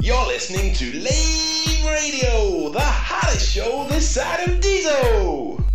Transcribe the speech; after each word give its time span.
You're 0.00 0.26
listening 0.28 0.72
to 0.74 0.92
Lave 0.92 1.84
Radio, 1.84 2.68
the 2.70 2.78
hottest 2.80 3.52
show 3.52 3.84
this 3.88 4.08
side 4.08 4.48
of 4.48 4.60
Diso. 4.60 5.67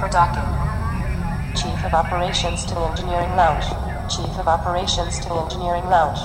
For 0.00 0.08
docking. 0.08 0.42
Chief 1.54 1.84
of 1.84 1.92
Operations 1.92 2.64
to 2.64 2.74
the 2.74 2.80
Engineering 2.80 3.36
Lounge. 3.36 3.66
Chief 4.10 4.30
of 4.38 4.48
Operations 4.48 5.18
to 5.18 5.28
the 5.28 5.34
Engineering 5.34 5.84
Lounge. 5.84 6.18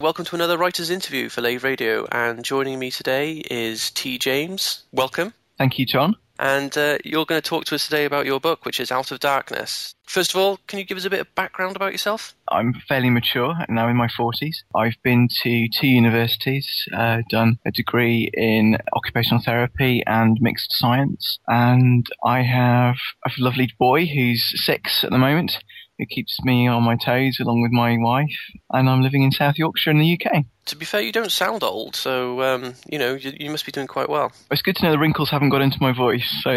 Welcome 0.00 0.24
to 0.24 0.34
another 0.34 0.58
writer's 0.58 0.90
interview 0.90 1.28
for 1.28 1.40
Lave 1.40 1.62
Radio, 1.62 2.08
and 2.10 2.44
joining 2.44 2.80
me 2.80 2.90
today 2.90 3.34
is 3.48 3.92
T. 3.92 4.18
James. 4.18 4.82
Welcome. 4.90 5.34
Thank 5.56 5.78
you, 5.78 5.86
John. 5.86 6.16
And 6.38 6.76
uh, 6.78 6.98
you're 7.04 7.26
going 7.26 7.40
to 7.40 7.48
talk 7.48 7.64
to 7.66 7.74
us 7.74 7.86
today 7.86 8.04
about 8.04 8.26
your 8.26 8.38
book, 8.38 8.64
which 8.64 8.78
is 8.78 8.92
Out 8.92 9.10
of 9.10 9.18
Darkness. 9.20 9.94
First 10.06 10.32
of 10.32 10.40
all, 10.40 10.58
can 10.66 10.78
you 10.78 10.84
give 10.84 10.96
us 10.96 11.04
a 11.04 11.10
bit 11.10 11.20
of 11.20 11.34
background 11.34 11.76
about 11.76 11.92
yourself? 11.92 12.34
I'm 12.50 12.74
fairly 12.88 13.10
mature, 13.10 13.54
now 13.68 13.88
in 13.88 13.96
my 13.96 14.06
40s. 14.06 14.62
I've 14.74 14.96
been 15.02 15.28
to 15.42 15.68
two 15.68 15.88
universities, 15.88 16.88
uh, 16.96 17.22
done 17.28 17.58
a 17.66 17.72
degree 17.72 18.30
in 18.32 18.78
occupational 18.94 19.42
therapy 19.42 20.02
and 20.06 20.38
mixed 20.40 20.72
science, 20.72 21.38
and 21.48 22.06
I 22.24 22.42
have 22.42 22.96
a 23.26 23.30
lovely 23.38 23.70
boy 23.78 24.06
who's 24.06 24.64
six 24.64 25.04
at 25.04 25.10
the 25.10 25.18
moment, 25.18 25.58
who 25.98 26.06
keeps 26.06 26.42
me 26.44 26.68
on 26.68 26.84
my 26.84 26.96
toes 26.96 27.38
along 27.40 27.62
with 27.62 27.72
my 27.72 27.98
wife, 27.98 28.38
and 28.70 28.88
I'm 28.88 29.02
living 29.02 29.22
in 29.22 29.32
South 29.32 29.58
Yorkshire 29.58 29.90
in 29.90 29.98
the 29.98 30.18
UK. 30.18 30.44
To 30.68 30.76
be 30.76 30.84
fair, 30.84 31.00
you 31.00 31.12
don't 31.12 31.32
sound 31.32 31.62
old, 31.62 31.96
so 31.96 32.42
um, 32.42 32.74
you 32.86 32.98
know 32.98 33.14
you, 33.14 33.32
you, 33.40 33.50
must 33.50 33.64
be 33.64 33.72
doing 33.72 33.86
quite 33.86 34.08
well. 34.08 34.32
It's 34.50 34.60
good 34.60 34.76
to 34.76 34.84
know 34.84 34.90
the 34.90 34.98
wrinkles 34.98 35.30
haven't 35.30 35.48
got 35.48 35.62
into 35.62 35.78
my 35.80 35.92
voice. 35.92 36.28
So 36.42 36.54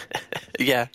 yeah. 0.58 0.86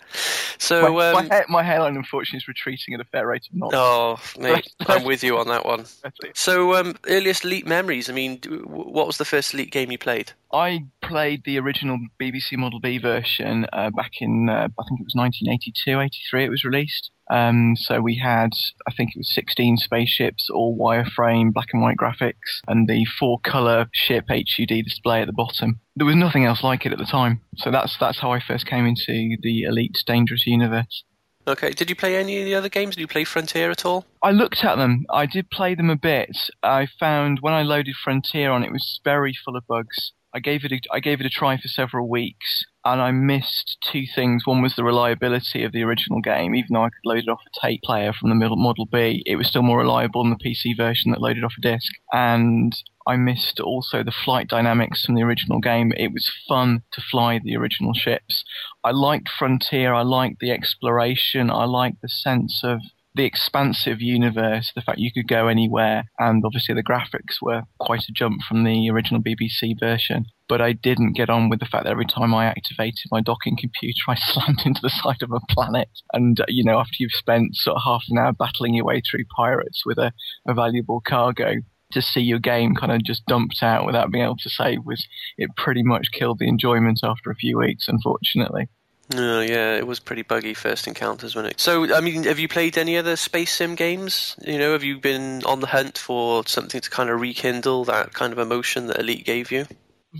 So 0.58 0.92
my, 0.92 1.08
um, 1.08 1.14
my, 1.14 1.34
hair, 1.34 1.46
my, 1.48 1.62
hairline, 1.62 1.96
unfortunately, 1.96 2.38
is 2.38 2.48
retreating 2.48 2.94
at 2.94 3.00
a 3.00 3.04
fair 3.04 3.28
rate 3.28 3.46
of 3.48 3.56
knots. 3.56 3.74
Oh, 3.76 4.18
mate, 4.40 4.68
I'm 4.86 5.04
with 5.04 5.22
you 5.22 5.38
on 5.38 5.46
that 5.48 5.64
one. 5.64 5.86
So 6.34 6.74
um, 6.74 6.96
earliest 7.06 7.44
Elite 7.44 7.66
memories. 7.66 8.10
I 8.10 8.12
mean, 8.12 8.38
what 8.66 9.06
was 9.06 9.18
the 9.18 9.24
first 9.24 9.54
Elite 9.54 9.70
game 9.70 9.92
you 9.92 9.98
played? 9.98 10.32
I 10.52 10.86
played 11.00 11.44
the 11.44 11.58
original 11.60 11.98
BBC 12.20 12.56
Model 12.56 12.80
B 12.80 12.98
version 12.98 13.66
uh, 13.72 13.90
back 13.90 14.12
in 14.20 14.48
uh, 14.48 14.68
I 14.78 14.82
think 14.88 15.00
it 15.00 15.04
was 15.04 15.14
1982, 15.14 16.00
83. 16.00 16.44
It 16.44 16.48
was 16.48 16.64
released. 16.64 17.10
Um, 17.30 17.76
so 17.76 18.00
we 18.00 18.16
had, 18.16 18.50
I 18.86 18.92
think 18.92 19.10
it 19.10 19.18
was 19.18 19.34
16 19.34 19.76
spaceships, 19.78 20.48
all 20.48 20.76
wireframe, 20.78 21.52
black 21.52 21.68
and 21.72 21.82
white 21.82 21.98
graphics, 21.98 22.47
and 22.66 22.88
the 22.88 23.04
four-color 23.18 23.88
ship 23.92 24.26
HUD 24.28 24.68
display 24.68 25.20
at 25.20 25.26
the 25.26 25.32
bottom. 25.32 25.80
There 25.96 26.06
was 26.06 26.16
nothing 26.16 26.44
else 26.44 26.62
like 26.62 26.86
it 26.86 26.92
at 26.92 26.98
the 26.98 27.04
time. 27.04 27.40
So 27.56 27.70
that's 27.70 27.96
that's 27.98 28.18
how 28.18 28.32
I 28.32 28.40
first 28.40 28.66
came 28.66 28.86
into 28.86 29.36
the 29.42 29.62
Elite 29.62 30.02
Dangerous 30.06 30.46
universe. 30.46 31.04
Okay. 31.46 31.70
Did 31.70 31.88
you 31.88 31.96
play 31.96 32.16
any 32.16 32.38
of 32.40 32.44
the 32.44 32.54
other 32.54 32.68
games? 32.68 32.94
Did 32.94 33.00
you 33.00 33.06
play 33.06 33.24
Frontier 33.24 33.70
at 33.70 33.86
all? 33.86 34.04
I 34.22 34.32
looked 34.32 34.64
at 34.64 34.76
them. 34.76 35.06
I 35.08 35.24
did 35.24 35.50
play 35.50 35.74
them 35.74 35.88
a 35.88 35.96
bit. 35.96 36.36
I 36.62 36.86
found 37.00 37.38
when 37.40 37.54
I 37.54 37.62
loaded 37.62 37.94
Frontier 37.96 38.50
on, 38.50 38.62
it 38.62 38.72
was 38.72 39.00
very 39.02 39.32
full 39.32 39.56
of 39.56 39.66
bugs. 39.66 40.12
I 40.34 40.40
gave 40.40 40.64
it 40.64 40.72
a, 40.72 40.80
I 40.92 41.00
gave 41.00 41.20
it 41.20 41.26
a 41.26 41.30
try 41.30 41.56
for 41.56 41.68
several 41.68 42.08
weeks, 42.08 42.64
and 42.84 43.00
I 43.00 43.10
missed 43.10 43.78
two 43.80 44.04
things. 44.14 44.46
One 44.46 44.60
was 44.60 44.76
the 44.76 44.84
reliability 44.84 45.64
of 45.64 45.72
the 45.72 45.82
original 45.82 46.20
game. 46.20 46.54
Even 46.54 46.74
though 46.74 46.84
I 46.84 46.90
could 46.90 47.06
load 47.06 47.24
it 47.24 47.28
off 47.28 47.40
a 47.46 47.66
tape 47.66 47.82
player 47.82 48.12
from 48.12 48.28
the 48.28 48.34
Model 48.34 48.86
B, 48.86 49.22
it 49.26 49.36
was 49.36 49.48
still 49.48 49.62
more 49.62 49.78
reliable 49.78 50.22
than 50.22 50.36
the 50.36 50.44
PC 50.44 50.76
version 50.76 51.10
that 51.10 51.20
loaded 51.20 51.44
off 51.44 51.54
a 51.58 51.62
disc. 51.62 51.92
And 52.12 52.76
I 53.06 53.16
missed 53.16 53.58
also 53.58 54.02
the 54.02 54.12
flight 54.12 54.48
dynamics 54.48 55.04
from 55.04 55.14
the 55.14 55.22
original 55.22 55.60
game. 55.60 55.92
It 55.96 56.12
was 56.12 56.30
fun 56.46 56.82
to 56.92 57.00
fly 57.00 57.40
the 57.42 57.56
original 57.56 57.94
ships. 57.94 58.44
I 58.84 58.90
liked 58.90 59.30
Frontier. 59.30 59.94
I 59.94 60.02
liked 60.02 60.40
the 60.40 60.50
exploration. 60.50 61.50
I 61.50 61.64
liked 61.64 62.02
the 62.02 62.08
sense 62.08 62.60
of 62.62 62.80
the 63.18 63.24
expansive 63.24 64.00
universe, 64.00 64.72
the 64.74 64.80
fact 64.80 65.00
you 65.00 65.12
could 65.12 65.26
go 65.26 65.48
anywhere, 65.48 66.04
and 66.20 66.44
obviously 66.44 66.74
the 66.74 66.84
graphics 66.84 67.42
were 67.42 67.62
quite 67.80 68.04
a 68.08 68.12
jump 68.12 68.42
from 68.42 68.62
the 68.62 68.88
original 68.88 69.20
BBC 69.20 69.78
version. 69.78 70.26
But 70.48 70.62
I 70.62 70.72
didn't 70.72 71.14
get 71.14 71.28
on 71.28 71.48
with 71.50 71.58
the 71.58 71.66
fact 71.66 71.84
that 71.84 71.90
every 71.90 72.06
time 72.06 72.32
I 72.32 72.46
activated 72.46 73.10
my 73.10 73.20
docking 73.20 73.56
computer, 73.56 74.00
I 74.06 74.14
slammed 74.18 74.62
into 74.64 74.80
the 74.80 74.88
side 74.88 75.22
of 75.22 75.32
a 75.32 75.40
planet. 75.52 75.88
And, 76.12 76.40
uh, 76.40 76.44
you 76.46 76.62
know, 76.62 76.78
after 76.78 76.94
you've 77.00 77.12
spent 77.12 77.56
sort 77.56 77.76
of 77.76 77.82
half 77.82 78.04
an 78.08 78.18
hour 78.18 78.32
battling 78.32 78.74
your 78.74 78.84
way 78.84 79.02
through 79.02 79.24
pirates 79.36 79.84
with 79.84 79.98
a, 79.98 80.12
a 80.46 80.54
valuable 80.54 81.00
cargo, 81.00 81.54
to 81.90 82.02
see 82.02 82.20
your 82.20 82.38
game 82.38 82.74
kind 82.74 82.92
of 82.92 83.02
just 83.02 83.24
dumped 83.26 83.62
out 83.62 83.86
without 83.86 84.10
being 84.10 84.22
able 84.22 84.36
to 84.36 84.50
save 84.50 84.84
was 84.84 85.08
it 85.38 85.48
pretty 85.56 85.82
much 85.82 86.12
killed 86.12 86.38
the 86.38 86.46
enjoyment 86.46 87.00
after 87.02 87.30
a 87.30 87.34
few 87.34 87.58
weeks, 87.58 87.88
unfortunately. 87.88 88.68
Oh 89.14 89.40
yeah, 89.40 89.76
it 89.76 89.86
was 89.86 90.00
pretty 90.00 90.22
buggy 90.22 90.52
first 90.52 90.86
encounters, 90.86 91.34
wasn't 91.34 91.54
it? 91.54 91.60
So, 91.60 91.94
I 91.94 92.00
mean, 92.00 92.24
have 92.24 92.38
you 92.38 92.48
played 92.48 92.76
any 92.76 92.98
other 92.98 93.16
space 93.16 93.52
sim 93.54 93.74
games? 93.74 94.36
You 94.44 94.58
know, 94.58 94.72
have 94.72 94.84
you 94.84 94.98
been 94.98 95.42
on 95.44 95.60
the 95.60 95.66
hunt 95.66 95.96
for 95.96 96.46
something 96.46 96.80
to 96.80 96.90
kind 96.90 97.08
of 97.08 97.20
rekindle 97.20 97.86
that 97.86 98.12
kind 98.12 98.32
of 98.32 98.38
emotion 98.38 98.86
that 98.88 98.98
Elite 98.98 99.24
gave 99.24 99.50
you? 99.50 99.66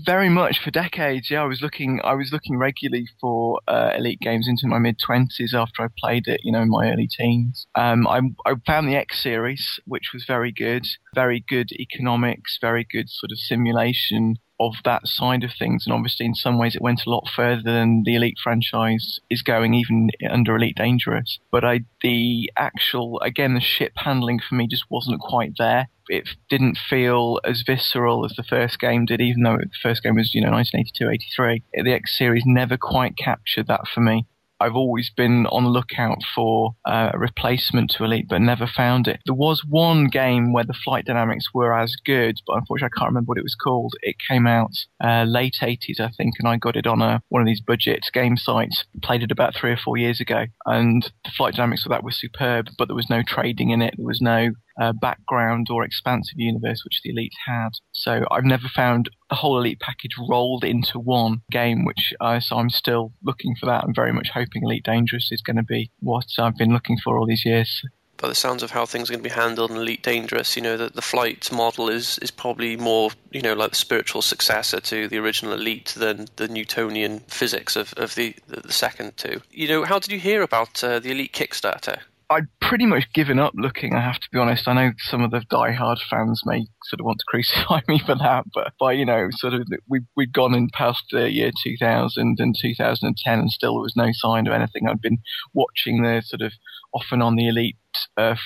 Very 0.05 0.29
much 0.29 0.59
for 0.63 0.71
decades. 0.71 1.29
Yeah, 1.29 1.41
I 1.41 1.45
was 1.45 1.61
looking. 1.61 1.99
I 2.03 2.13
was 2.13 2.31
looking 2.31 2.57
regularly 2.57 3.07
for 3.19 3.59
uh, 3.67 3.91
Elite 3.95 4.19
games 4.19 4.47
into 4.47 4.67
my 4.67 4.79
mid 4.79 4.99
twenties 4.99 5.53
after 5.53 5.83
I 5.83 5.87
played 5.99 6.27
it. 6.27 6.41
You 6.43 6.51
know, 6.51 6.61
in 6.61 6.69
my 6.69 6.91
early 6.91 7.07
teens. 7.07 7.67
Um, 7.75 8.07
I, 8.07 8.21
I 8.45 8.55
found 8.65 8.87
the 8.87 8.95
X 8.95 9.21
series, 9.21 9.79
which 9.85 10.11
was 10.13 10.25
very 10.25 10.51
good. 10.51 10.87
Very 11.13 11.43
good 11.47 11.71
economics. 11.73 12.57
Very 12.61 12.87
good 12.89 13.09
sort 13.09 13.31
of 13.31 13.39
simulation 13.39 14.37
of 14.59 14.75
that 14.83 15.07
side 15.07 15.43
of 15.43 15.51
things. 15.57 15.85
And 15.85 15.93
obviously, 15.93 16.25
in 16.25 16.35
some 16.35 16.57
ways, 16.57 16.75
it 16.75 16.81
went 16.81 17.05
a 17.05 17.09
lot 17.09 17.29
further 17.33 17.61
than 17.61 18.03
the 18.05 18.15
Elite 18.15 18.37
franchise 18.41 19.19
is 19.29 19.41
going, 19.41 19.73
even 19.73 20.09
under 20.29 20.55
Elite 20.55 20.75
Dangerous. 20.75 21.39
But 21.51 21.63
I, 21.63 21.81
the 22.01 22.51
actual, 22.57 23.19
again, 23.21 23.53
the 23.53 23.61
ship 23.61 23.93
handling 23.95 24.39
for 24.39 24.55
me 24.55 24.67
just 24.67 24.85
wasn't 24.89 25.21
quite 25.21 25.53
there. 25.57 25.87
It 26.09 26.29
didn't 26.49 26.77
feel 26.77 27.39
as 27.45 27.63
visceral 27.65 28.25
as 28.25 28.33
the 28.35 28.43
first 28.43 28.79
game 28.79 29.05
did, 29.05 29.21
even 29.21 29.43
though 29.43 29.57
the 29.57 29.69
first 29.81 30.03
game 30.03 30.15
was, 30.15 30.33
you 30.33 30.41
know, 30.41 30.51
1982, 30.51 31.09
83. 31.09 31.63
The 31.83 31.93
X 31.93 32.17
series 32.17 32.43
never 32.45 32.77
quite 32.77 33.15
captured 33.15 33.67
that 33.67 33.87
for 33.93 34.01
me. 34.01 34.25
I've 34.59 34.75
always 34.75 35.09
been 35.09 35.45
on 35.47 35.63
the 35.63 35.69
lookout 35.69 36.19
for 36.35 36.75
uh, 36.85 37.11
a 37.13 37.19
replacement 37.19 37.91
to 37.91 38.03
Elite, 38.03 38.27
but 38.27 38.41
never 38.41 38.67
found 38.67 39.07
it. 39.07 39.21
There 39.25 39.35
was 39.35 39.63
one 39.67 40.07
game 40.07 40.53
where 40.53 40.63
the 40.63 40.73
flight 40.73 41.05
dynamics 41.05 41.53
were 41.53 41.77
as 41.77 41.95
good, 42.05 42.37
but 42.45 42.57
unfortunately 42.57 42.91
I 42.95 42.99
can't 42.99 43.09
remember 43.09 43.29
what 43.29 43.37
it 43.37 43.43
was 43.43 43.55
called. 43.55 43.93
It 44.01 44.17
came 44.27 44.47
out 44.47 44.71
uh, 45.03 45.23
late 45.27 45.57
80s, 45.61 45.99
I 45.99 46.09
think, 46.09 46.35
and 46.39 46.47
I 46.47 46.57
got 46.57 46.75
it 46.75 46.87
on 46.87 47.01
a, 47.01 47.21
one 47.29 47.41
of 47.41 47.45
these 47.45 47.61
budget 47.61 48.05
game 48.13 48.37
sites. 48.37 48.85
Played 49.01 49.23
it 49.23 49.31
about 49.31 49.55
three 49.55 49.71
or 49.71 49.77
four 49.77 49.97
years 49.97 50.19
ago, 50.19 50.45
and 50.65 51.03
the 51.23 51.31
flight 51.31 51.55
dynamics 51.55 51.85
of 51.85 51.89
that 51.91 52.03
were 52.03 52.11
superb, 52.11 52.69
but 52.77 52.87
there 52.87 52.95
was 52.95 53.09
no 53.09 53.23
trading 53.23 53.69
in 53.69 53.81
it. 53.81 53.95
There 53.97 54.05
was 54.05 54.21
no 54.21 54.51
uh, 54.79 54.93
background 54.93 55.67
or 55.69 55.83
expansive 55.83 56.39
universe 56.39 56.83
which 56.83 57.01
the 57.03 57.11
Elite 57.11 57.33
had. 57.45 57.69
So 57.91 58.25
I've 58.31 58.45
never 58.45 58.67
found 58.67 59.09
a 59.29 59.35
whole 59.35 59.59
Elite 59.59 59.79
package 59.79 60.15
rolled 60.17 60.63
into 60.63 60.99
one 60.99 61.41
game, 61.51 61.85
which 61.85 62.13
uh, 62.19 62.39
so 62.39 62.57
I'm 62.57 62.69
still 62.69 63.11
looking 63.23 63.55
for 63.55 63.65
that. 63.67 63.83
I'm 63.83 63.93
very 63.93 64.13
much 64.13 64.29
hoping 64.29 64.63
Elite 64.63 64.83
Dangerous 64.83 65.31
is 65.31 65.41
going 65.41 65.57
to 65.57 65.63
be 65.63 65.91
what 65.99 66.25
I've 66.37 66.57
been 66.57 66.73
looking 66.73 66.97
for 66.97 67.17
all 67.17 67.25
these 67.25 67.45
years. 67.45 67.83
By 68.17 68.27
the 68.27 68.35
sounds 68.35 68.63
of 68.63 68.71
how 68.71 68.85
things 68.85 69.09
are 69.09 69.13
going 69.13 69.23
to 69.23 69.29
be 69.29 69.33
handled 69.33 69.71
in 69.71 69.77
Elite 69.77 70.03
Dangerous, 70.03 70.57
you 70.57 70.61
know 70.61 70.75
that 70.75 70.93
the 70.93 71.01
flight 71.01 71.49
model 71.53 71.89
is 71.89 72.17
is 72.19 72.31
probably 72.31 72.75
more, 72.75 73.11
you 73.31 73.41
know, 73.41 73.53
like 73.53 73.69
the 73.69 73.77
spiritual 73.77 74.21
successor 74.21 74.81
to 74.81 75.07
the 75.07 75.17
original 75.17 75.53
Elite 75.53 75.93
than 75.95 76.27
the 76.35 76.49
Newtonian 76.49 77.19
physics 77.27 77.77
of, 77.77 77.93
of 77.95 78.15
the 78.15 78.35
the 78.47 78.73
second 78.73 79.15
two. 79.15 79.41
You 79.51 79.69
know, 79.69 79.83
how 79.85 79.99
did 79.99 80.11
you 80.11 80.19
hear 80.19 80.41
about 80.41 80.83
uh, 80.83 80.99
the 80.99 81.11
Elite 81.11 81.33
Kickstarter? 81.33 81.99
I'd 82.31 82.47
pretty 82.61 82.85
much 82.85 83.11
given 83.11 83.39
up 83.39 83.53
looking, 83.55 83.95
I 83.95 84.01
have 84.01 84.19
to 84.19 84.27
be 84.31 84.37
honest. 84.37 84.67
I 84.67 84.73
know 84.73 84.91
some 84.99 85.23
of 85.23 85.31
the 85.31 85.43
die-hard 85.49 85.99
fans 85.99 86.43
may 86.45 86.67
sort 86.83 86.99
of 86.99 87.05
want 87.05 87.17
to 87.19 87.25
crucify 87.27 87.81
me 87.87 87.97
for 87.97 88.13
that, 88.13 88.45
but 88.53 88.73
by, 88.79 88.91
you 88.91 89.05
know, 89.05 89.29
sort 89.31 89.55
of, 89.55 89.67
we, 89.87 90.01
we'd 90.15 90.31
gone 90.31 90.53
in 90.53 90.69
past 90.71 91.05
the 91.11 91.31
year 91.31 91.51
2000 91.63 92.39
and 92.39 92.55
2010 92.59 93.39
and 93.39 93.51
still 93.51 93.73
there 93.73 93.81
was 93.81 93.95
no 93.95 94.11
sign 94.11 94.45
of 94.45 94.53
anything. 94.53 94.87
I'd 94.87 95.01
been 95.01 95.17
watching 95.53 96.03
the 96.03 96.21
sort 96.23 96.41
of 96.41 96.53
off 96.93 97.07
and 97.11 97.23
on 97.23 97.35
the 97.35 97.47
Elite 97.47 97.77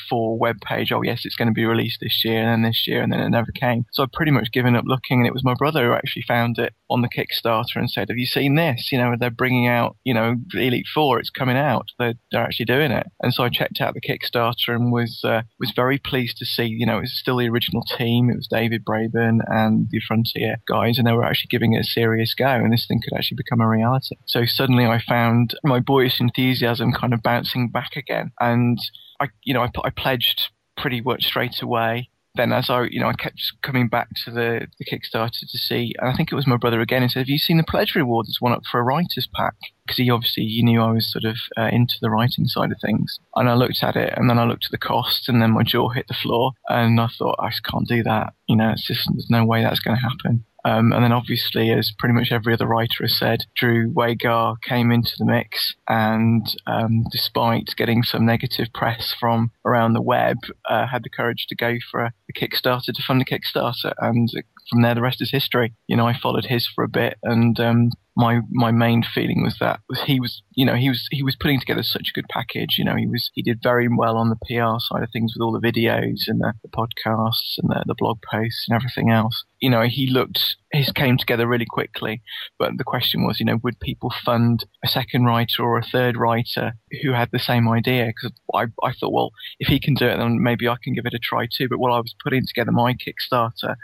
for 0.10 0.38
web 0.38 0.58
page. 0.62 0.92
Oh 0.92 1.02
yes, 1.02 1.26
it's 1.26 1.36
going 1.36 1.48
to 1.48 1.54
be 1.54 1.66
released 1.66 2.00
this 2.02 2.24
year, 2.24 2.40
and 2.40 2.50
then 2.50 2.70
this 2.70 2.88
year, 2.88 3.02
and 3.02 3.12
then 3.12 3.20
it 3.20 3.30
never 3.30 3.52
came. 3.52 3.86
So 3.92 4.04
I'd 4.04 4.12
pretty 4.12 4.32
much 4.32 4.52
given 4.52 4.76
up 4.76 4.86
looking, 4.86 5.20
and 5.20 5.28
it 5.28 5.34
was 5.34 5.44
my 5.44 5.54
brother 5.54 5.86
who 5.86 5.94
actually 5.94 6.24
found 6.28 6.58
it 6.58 6.74
on 6.90 7.02
the 7.02 7.10
Kickstarter 7.10 7.76
and 7.76 7.90
said, 7.90 8.10
"Have 8.10 8.18
you 8.18 8.26
seen 8.26 8.56
this? 8.56 8.90
You 8.92 8.98
know, 8.98 9.16
they're 9.20 9.30
bringing 9.30 9.68
out, 9.68 9.98
you 10.04 10.14
know, 10.14 10.36
Elite 10.54 10.88
Four. 10.94 11.20
It's 11.20 11.30
coming 11.30 11.58
out. 11.58 11.90
They're 12.00 12.16
they're 12.32 12.44
actually 12.44 12.66
doing 12.66 12.92
it." 12.92 13.08
And 13.22 13.34
so 13.34 13.44
I 13.44 13.50
checked 13.50 13.82
out 13.82 13.94
the 13.94 14.02
Kickstarter 14.02 14.76
and 14.76 14.92
was 14.92 15.22
uh, 15.24 15.42
was 15.60 15.72
very 15.76 15.98
pleased 15.98 16.38
to 16.38 16.46
see, 16.46 16.66
you 16.66 16.86
know, 16.86 16.98
it 16.98 17.02
was 17.02 17.18
still 17.18 17.38
the 17.38 17.50
original 17.50 17.84
team. 17.84 18.30
It 18.30 18.36
was 18.36 18.48
David 18.48 18.86
Braben 18.86 19.40
and 19.48 19.88
the 19.90 20.02
Frontier 20.08 20.58
guys, 20.68 20.98
and 20.98 21.08
they 21.08 21.14
were 21.14 21.26
actually 21.26 21.50
giving 21.50 21.74
it 21.74 21.82
a 21.82 21.84
serious 21.84 22.34
go, 22.34 22.48
and 22.48 22.72
this 22.72 22.86
thing 22.88 23.02
could 23.04 23.18
actually 23.18 23.38
become 23.38 23.62
a 23.62 23.68
reality. 23.68 24.16
So 24.26 24.46
suddenly 24.46 24.86
I 24.86 25.00
found 25.00 25.56
my 25.64 25.80
boyish 25.80 26.20
enthusiasm 26.20 26.92
kind 26.94 27.14
of 27.14 27.22
bouncing 27.22 27.70
back 27.70 27.96
again, 27.96 28.32
and 28.40 28.80
I, 29.24 29.30
you 29.44 29.54
know, 29.54 29.62
I, 29.62 29.70
I 29.84 29.90
pledged 29.90 30.50
pretty 30.78 31.02
much 31.02 31.26
straight 31.26 31.62
away 31.62 32.10
then 32.36 32.52
as 32.52 32.70
I, 32.70 32.84
you 32.84 33.00
know, 33.00 33.08
I 33.08 33.14
kept 33.14 33.54
coming 33.62 33.88
back 33.88 34.10
to 34.26 34.32
the, 34.32 34.68
the 34.80 34.86
Kickstarter 34.86 35.40
to 35.48 35.58
see, 35.58 35.94
and 36.00 36.10
I 36.10 36.16
think 36.16 36.32
it 36.32 36.36
was 36.36 36.48
my 36.48 36.58
brother 36.58 36.82
again, 36.82 37.04
he 37.04 37.08
said, 37.08 37.20
have 37.20 37.30
you 37.30 37.38
seen 37.38 37.58
the 37.58 37.64
pledge 37.64 37.94
reward? 37.94 38.26
There's 38.26 38.42
one 38.42 38.54
up 38.54 38.64
for 38.70 38.80
a 38.80 38.84
writer's 38.84 39.28
pack. 39.32 39.54
Because 39.86 39.98
he 39.98 40.10
obviously, 40.10 40.46
he 40.46 40.64
knew 40.64 40.82
I 40.82 40.92
was 40.92 41.12
sort 41.12 41.26
of 41.26 41.38
uh, 41.58 41.70
into 41.72 41.96
the 42.02 42.10
writing 42.10 42.48
side 42.48 42.72
of 42.72 42.78
things. 42.82 43.20
And 43.36 43.50
I 43.50 43.54
looked 43.54 43.84
at 43.84 43.96
it, 43.96 44.14
and 44.16 44.30
then 44.30 44.40
I 44.40 44.46
looked 44.46 44.66
at 44.66 44.72
the 44.72 44.78
cost, 44.78 45.30
and 45.30 45.42
then 45.42 45.52
my 45.52 45.64
jaw 45.64 45.90
hit 45.90 46.08
the 46.08 46.14
floor, 46.14 46.54
and 46.70 47.00
I 47.00 47.08
thought, 47.08 47.36
I 47.40 47.50
just 47.50 47.66
can't 47.66 47.88
do 47.88 48.02
that. 48.04 48.34
You 48.48 48.56
know, 48.56 48.72
it's 48.72 48.88
just, 48.88 49.08
there's 49.12 49.30
no 49.30 49.46
way 49.46 49.62
that's 49.62 49.80
going 49.80 49.98
to 49.98 50.02
happen. 50.02 50.46
Um, 50.66 50.94
and 50.94 51.04
then 51.04 51.12
obviously, 51.12 51.72
as 51.72 51.92
pretty 51.98 52.14
much 52.14 52.32
every 52.32 52.54
other 52.54 52.68
writer 52.68 53.04
has 53.04 53.18
said, 53.18 53.46
Drew 53.56 53.92
Wagar 53.92 54.54
came 54.64 54.92
into 54.92 55.12
the 55.18 55.26
mix, 55.26 55.76
and 55.90 56.46
um, 56.68 57.06
despite 57.12 57.76
getting 57.76 58.04
some 58.04 58.26
negative 58.26 58.68
press 58.74 59.14
from 59.18 59.52
around 59.66 59.94
the 59.94 60.02
web, 60.02 60.38
uh, 60.70 60.88
had 60.88 61.04
the 61.04 61.10
courage 61.10 61.48
to 61.48 61.56
go 61.56 61.76
for 61.92 62.02
a, 62.02 62.14
a, 62.30 62.34
Kickstarter 62.34 62.94
to 62.94 63.04
fund 63.04 63.22
a 63.22 63.26
Kickstarter, 63.26 63.94
and 63.98 64.30
from 64.70 64.82
there 64.82 64.96
the 64.96 65.02
rest 65.02 65.22
is 65.22 65.32
history. 65.32 65.74
You 65.88 65.96
know, 65.96 66.08
I 66.08 66.18
followed 66.18 66.46
his 66.46 66.68
for 66.68 66.84
a 66.84 66.90
bit, 66.90 67.18
and 67.24 67.60
um, 67.60 67.90
my 68.16 68.42
my 68.52 68.72
main 68.72 69.02
feeling 69.02 69.44
was 69.44 69.58
that 69.60 69.80
was 69.90 70.02
he 70.04 70.20
was 70.20 70.44
you 70.54 70.66
know 70.66 70.76
he 70.76 70.90
was 70.90 71.08
he 71.12 71.24
was 71.24 71.36
putting 71.36 71.60
together 71.60 71.82
such 71.82 72.10
a 72.10 72.14
good 72.14 72.28
package. 72.30 72.76
You 72.78 72.86
know 72.86 72.96
he 72.96 73.08
was 73.08 73.32
he 73.34 73.42
did 73.42 73.60
very 73.64 73.88
well 73.88 74.18
on 74.18 74.30
the 74.30 74.36
PR 74.36 74.80
side 74.80 75.04
of 75.04 75.10
things 75.12 75.34
with 75.34 75.42
all 75.42 75.52
the 75.52 75.66
videos 75.68 76.28
and 76.28 76.40
the, 76.40 76.54
the 76.62 76.70
podcasts 76.70 77.58
and 77.58 77.70
the, 77.70 77.84
the 77.88 77.96
blog 77.96 78.20
posts 78.22 78.66
and 78.68 78.76
everything 78.76 79.10
else. 79.10 79.44
You 79.60 79.70
know 79.70 79.84
he 79.84 80.08
looked 80.08 80.58
his 80.72 80.92
came 80.92 81.18
together 81.18 81.48
really 81.48 81.66
quickly. 81.66 82.22
But 82.60 82.78
the 82.78 82.84
question 82.84 83.26
was 83.26 83.40
you 83.40 83.46
know 83.48 83.60
would 83.64 83.80
people 83.80 84.14
fund 84.24 84.66
a 84.84 84.88
second 84.88 85.26
writer 85.26 85.64
or 85.64 85.80
a 85.80 85.84
third 85.84 86.16
writer 86.16 86.74
who 87.02 87.14
had 87.14 87.30
the 87.32 87.40
same 87.40 87.68
idea? 87.68 88.08
Because 88.08 88.32
I, 88.54 88.66
I 88.88 88.94
thought 88.94 89.14
well 89.14 89.32
if 89.60 89.68
he 89.68 89.80
can 89.80 89.96
do 89.96 90.08
it 90.08 90.18
then 90.18 90.42
maybe 90.42 90.68
I 90.68 90.76
can 90.84 90.94
give 90.94 91.08
it 91.08 91.16
a 91.16 91.20
try 91.20 91.48
too. 91.52 91.68
But 91.68 91.80
while 91.80 91.94
I 91.94 92.00
was 92.00 92.16
putting 92.24 92.46
together 92.46 92.72
my 92.72 92.94
Kickstarter 92.94 93.76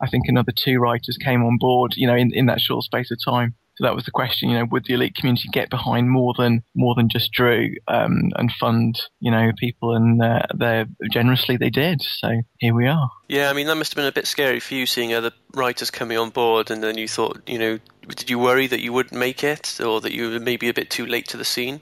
I 0.00 0.08
think 0.08 0.24
another 0.28 0.52
two 0.52 0.78
writers 0.78 1.16
came 1.16 1.44
on 1.44 1.58
board, 1.58 1.94
you 1.96 2.06
know, 2.06 2.14
in, 2.14 2.32
in 2.34 2.46
that 2.46 2.60
short 2.60 2.84
space 2.84 3.10
of 3.10 3.18
time. 3.24 3.54
So 3.78 3.84
that 3.84 3.94
was 3.94 4.04
the 4.04 4.10
question, 4.10 4.48
you 4.48 4.58
know, 4.58 4.64
would 4.72 4.86
the 4.86 4.94
elite 4.94 5.14
community 5.14 5.48
get 5.52 5.70
behind 5.70 6.10
more 6.10 6.34
than 6.36 6.64
more 6.74 6.96
than 6.96 7.08
just 7.08 7.30
Drew 7.30 7.76
um, 7.86 8.32
and 8.34 8.50
fund, 8.50 9.00
you 9.20 9.30
know, 9.30 9.52
people? 9.56 9.94
And 9.94 10.20
uh, 10.20 10.42
they 10.52 10.84
generously 11.12 11.56
they 11.56 11.70
did. 11.70 12.02
So 12.02 12.42
here 12.58 12.74
we 12.74 12.88
are. 12.88 13.08
Yeah, 13.28 13.50
I 13.50 13.52
mean 13.52 13.68
that 13.68 13.76
must 13.76 13.92
have 13.92 13.96
been 13.96 14.06
a 14.06 14.12
bit 14.12 14.26
scary 14.26 14.58
for 14.58 14.74
you 14.74 14.84
seeing 14.84 15.14
other 15.14 15.30
writers 15.54 15.92
coming 15.92 16.18
on 16.18 16.30
board, 16.30 16.72
and 16.72 16.82
then 16.82 16.98
you 16.98 17.06
thought, 17.06 17.40
you 17.46 17.58
know, 17.58 17.78
did 18.08 18.28
you 18.28 18.40
worry 18.40 18.66
that 18.66 18.80
you 18.80 18.92
wouldn't 18.92 19.18
make 19.18 19.44
it, 19.44 19.80
or 19.80 20.00
that 20.00 20.12
you 20.12 20.30
were 20.30 20.40
maybe 20.40 20.68
a 20.68 20.74
bit 20.74 20.90
too 20.90 21.06
late 21.06 21.28
to 21.28 21.36
the 21.36 21.44
scene? 21.44 21.80